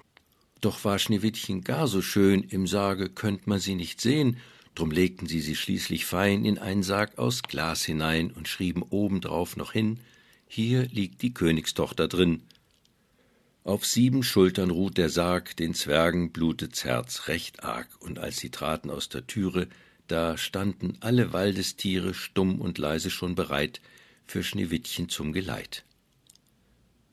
Doch 0.60 0.84
war 0.84 0.98
Schneewittchen 0.98 1.62
gar 1.62 1.86
so 1.86 2.02
schön, 2.02 2.42
im 2.42 2.66
Sarge 2.66 3.08
könnt 3.08 3.46
man 3.46 3.60
sie 3.60 3.74
nicht 3.74 4.00
sehen, 4.00 4.38
drum 4.74 4.90
legten 4.90 5.26
sie 5.26 5.40
sie 5.40 5.56
schließlich 5.56 6.04
fein 6.04 6.44
in 6.44 6.58
einen 6.58 6.82
Sarg 6.82 7.18
aus 7.18 7.42
Glas 7.42 7.84
hinein 7.84 8.30
und 8.30 8.48
schrieben 8.48 8.82
obendrauf 8.82 9.56
noch 9.56 9.72
hin, 9.72 10.00
hier 10.46 10.84
liegt 10.88 11.22
die 11.22 11.34
Königstochter 11.34 12.08
drin. 12.08 12.42
Auf 13.64 13.84
sieben 13.84 14.22
Schultern 14.22 14.70
ruht 14.70 14.96
der 14.96 15.10
Sarg, 15.10 15.56
den 15.56 15.74
Zwergen 15.74 16.32
blutet's 16.32 16.84
Herz 16.84 17.28
recht 17.28 17.62
arg, 17.64 17.88
und 18.00 18.18
als 18.18 18.38
sie 18.38 18.50
traten 18.50 18.90
aus 18.90 19.10
der 19.10 19.26
Türe, 19.26 19.68
da 20.06 20.38
standen 20.38 20.96
alle 21.00 21.34
Waldestiere 21.34 22.14
stumm 22.14 22.60
und 22.60 22.78
leise 22.78 23.10
schon 23.10 23.34
bereit 23.34 23.82
für 24.28 24.44
Schneewittchen 24.44 25.08
zum 25.08 25.32
Geleit. 25.32 25.84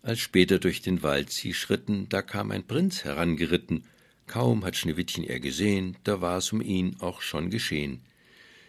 Als 0.02 0.20
später 0.20 0.60
durch 0.60 0.82
den 0.82 1.02
Wald 1.02 1.32
sie 1.32 1.54
schritten, 1.54 2.08
da 2.10 2.22
kam 2.22 2.52
ein 2.52 2.68
Prinz 2.68 3.04
herangeritten, 3.04 3.86
kaum 4.28 4.64
hat 4.66 4.76
Schneewittchen 4.76 5.24
er 5.24 5.40
gesehen, 5.40 5.98
da 6.04 6.22
war's 6.22 6.52
um 6.52 6.62
ihn 6.62 6.98
auch 7.00 7.22
schon 7.22 7.50
geschehen. 7.50 8.02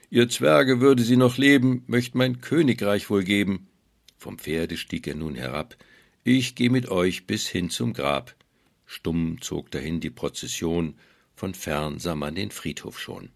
Ihr 0.09 0.29
Zwerge 0.29 0.81
würde 0.81 1.03
sie 1.03 1.17
noch 1.17 1.37
leben, 1.37 1.83
möcht 1.89 2.15
mein 2.15 2.41
Königreich 2.41 3.11
wohl 3.11 3.25
geben. 3.25 3.69
Vom 4.17 4.39
Pferde 4.39 4.77
stieg 4.77 5.07
er 5.09 5.17
nun 5.17 5.35
herab, 5.35 5.77
ich 6.23 6.55
geh 6.55 6.69
mit 6.69 6.89
euch 6.89 7.27
bis 7.27 7.49
hin 7.49 7.69
zum 7.69 7.93
Grab. 7.93 8.35
Stumm 8.87 9.43
zog 9.43 9.71
dahin 9.73 10.01
die 10.01 10.11
Prozession, 10.11 10.95
von 11.35 11.53
fern 11.53 11.99
sah 11.99 12.15
man 12.15 12.37
den 12.37 12.51
Friedhof 12.51 13.01
schon. 13.01 13.29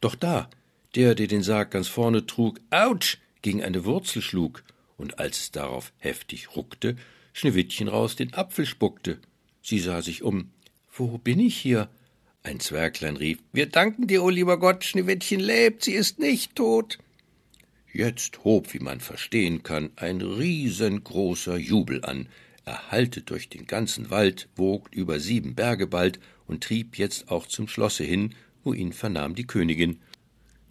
Doch 0.00 0.16
da, 0.16 0.50
der, 0.96 1.14
der 1.14 1.28
den 1.28 1.42
Sarg 1.42 1.70
ganz 1.70 1.86
vorne 1.86 2.26
trug, 2.26 2.60
Autsch! 2.70 3.21
Gegen 3.42 3.62
eine 3.62 3.84
Wurzel 3.84 4.22
schlug, 4.22 4.64
und 4.96 5.18
als 5.18 5.40
es 5.40 5.50
darauf 5.50 5.92
heftig 5.98 6.56
ruckte, 6.56 6.96
Schneewittchen 7.32 7.88
raus 7.88 8.16
den 8.16 8.34
Apfel 8.34 8.66
spuckte. 8.66 9.18
Sie 9.62 9.78
sah 9.78 10.02
sich 10.02 10.22
um. 10.22 10.50
Wo 10.92 11.18
bin 11.18 11.40
ich 11.40 11.56
hier? 11.56 11.88
Ein 12.44 12.60
Zwerglein 12.60 13.16
rief, 13.16 13.38
Wir 13.52 13.66
danken 13.66 14.06
dir, 14.06 14.22
o 14.22 14.28
lieber 14.28 14.58
Gott, 14.58 14.84
Schneewittchen 14.84 15.40
lebt, 15.40 15.84
sie 15.84 15.92
ist 15.92 16.18
nicht 16.18 16.56
tot. 16.56 16.98
Jetzt 17.92 18.42
hob, 18.44 18.72
wie 18.74 18.80
man 18.80 19.00
verstehen 19.00 19.62
kann, 19.62 19.90
ein 19.96 20.20
riesengroßer 20.20 21.56
Jubel 21.56 22.04
an, 22.04 22.28
erhallte 22.64 23.22
durch 23.22 23.48
den 23.48 23.66
ganzen 23.66 24.10
Wald, 24.10 24.48
wogt 24.56 24.94
über 24.94 25.20
sieben 25.20 25.54
Berge 25.54 25.86
bald 25.86 26.18
und 26.46 26.64
trieb 26.64 26.98
jetzt 26.98 27.30
auch 27.30 27.46
zum 27.46 27.68
Schlosse 27.68 28.04
hin, 28.04 28.34
wo 28.64 28.72
ihn 28.72 28.92
vernahm 28.92 29.34
die 29.34 29.46
Königin. 29.46 30.00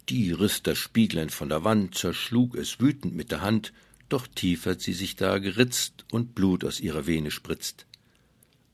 Die 0.08 0.32
riß 0.32 0.62
das 0.62 0.78
Spieglein 0.78 1.30
von 1.30 1.48
der 1.48 1.64
Wand, 1.64 1.94
zerschlug 1.94 2.56
es 2.56 2.80
wütend 2.80 3.14
mit 3.14 3.30
der 3.30 3.40
Hand, 3.40 3.72
doch 4.08 4.26
tief 4.26 4.66
hat 4.66 4.80
sie 4.80 4.92
sich 4.92 5.16
da 5.16 5.38
geritzt 5.38 6.04
und 6.10 6.34
Blut 6.34 6.64
aus 6.64 6.80
ihrer 6.80 7.06
Vene 7.06 7.30
spritzt. 7.30 7.86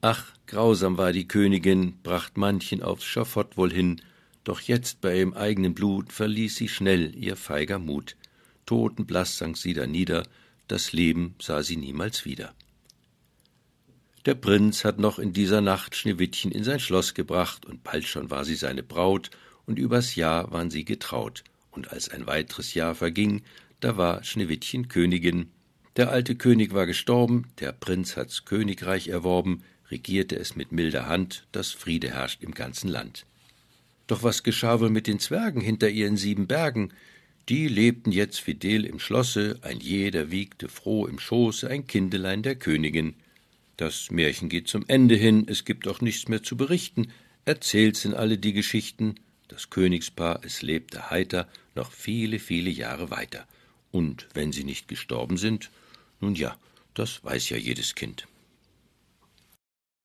Ach, 0.00 0.32
grausam 0.46 0.96
war 0.96 1.12
die 1.12 1.28
Königin, 1.28 1.98
bracht 2.02 2.36
manchen 2.36 2.82
aufs 2.82 3.04
Schafott 3.04 3.56
wohl 3.56 3.72
hin, 3.72 4.00
doch 4.44 4.60
jetzt 4.60 5.00
bei 5.00 5.18
ihrem 5.18 5.34
eigenen 5.34 5.74
Blut 5.74 6.12
verließ 6.12 6.56
sie 6.56 6.68
schnell 6.68 7.14
ihr 7.14 7.36
feiger 7.36 7.78
Mut 7.78 8.16
totenblaß 8.68 9.38
sank 9.38 9.56
sie 9.56 9.72
da 9.72 9.86
nieder, 9.86 10.24
das 10.68 10.92
Leben 10.92 11.34
sah 11.40 11.62
sie 11.62 11.76
niemals 11.76 12.26
wieder. 12.26 12.54
Der 14.26 14.34
Prinz 14.34 14.84
hat 14.84 14.98
noch 14.98 15.18
in 15.18 15.32
dieser 15.32 15.62
Nacht 15.62 15.96
Schneewittchen 15.96 16.52
in 16.52 16.64
sein 16.64 16.78
Schloss 16.78 17.14
gebracht, 17.14 17.64
und 17.64 17.82
bald 17.82 18.04
schon 18.04 18.30
war 18.30 18.44
sie 18.44 18.56
seine 18.56 18.82
Braut, 18.82 19.30
und 19.68 19.78
übers 19.78 20.16
Jahr 20.16 20.50
waren 20.50 20.70
sie 20.70 20.84
getraut, 20.84 21.44
und 21.70 21.92
als 21.92 22.08
ein 22.08 22.26
weiteres 22.26 22.72
Jahr 22.72 22.94
verging, 22.94 23.42
da 23.80 23.96
war 23.98 24.24
Schneewittchen 24.24 24.88
Königin. 24.88 25.50
Der 25.96 26.10
alte 26.10 26.36
König 26.36 26.72
war 26.72 26.86
gestorben, 26.86 27.48
der 27.60 27.72
Prinz 27.72 28.16
hat's 28.16 28.46
Königreich 28.46 29.08
erworben, 29.08 29.62
regierte 29.90 30.36
es 30.36 30.56
mit 30.56 30.72
milder 30.72 31.06
Hand, 31.06 31.46
dass 31.52 31.70
Friede 31.70 32.10
herrscht 32.10 32.42
im 32.42 32.52
ganzen 32.52 32.88
Land. 32.88 33.26
Doch 34.06 34.22
was 34.22 34.42
geschah 34.42 34.80
wohl 34.80 34.90
mit 34.90 35.06
den 35.06 35.18
Zwergen 35.18 35.60
hinter 35.60 35.90
ihren 35.90 36.16
sieben 36.16 36.46
Bergen? 36.46 36.94
Die 37.50 37.68
lebten 37.68 38.10
jetzt 38.10 38.40
fidel 38.40 38.86
im 38.86 38.98
Schlosse, 38.98 39.58
ein 39.60 39.80
jeder 39.80 40.30
wiegte 40.30 40.68
froh 40.68 41.06
im 41.06 41.18
Schoße 41.18 41.68
ein 41.68 41.86
Kindelein 41.86 42.42
der 42.42 42.56
Königin. 42.56 43.16
Das 43.76 44.10
Märchen 44.10 44.48
geht 44.48 44.66
zum 44.66 44.84
Ende 44.88 45.14
hin, 45.14 45.46
es 45.46 45.66
gibt 45.66 45.86
auch 45.88 46.00
nichts 46.00 46.28
mehr 46.28 46.42
zu 46.42 46.56
berichten, 46.56 47.08
erzählt 47.44 47.96
sind 47.96 48.14
alle 48.14 48.38
die 48.38 48.54
Geschichten, 48.54 49.16
das 49.48 49.70
Königspaar, 49.70 50.40
es 50.44 50.62
lebte 50.62 51.10
heiter 51.10 51.48
noch 51.74 51.90
viele, 51.90 52.38
viele 52.38 52.70
Jahre 52.70 53.10
weiter. 53.10 53.46
Und 53.90 54.28
wenn 54.34 54.52
sie 54.52 54.64
nicht 54.64 54.88
gestorben 54.88 55.36
sind, 55.36 55.70
nun 56.20 56.34
ja, 56.34 56.56
das 56.94 57.24
weiß 57.24 57.48
ja 57.50 57.56
jedes 57.56 57.94
Kind. 57.94 58.26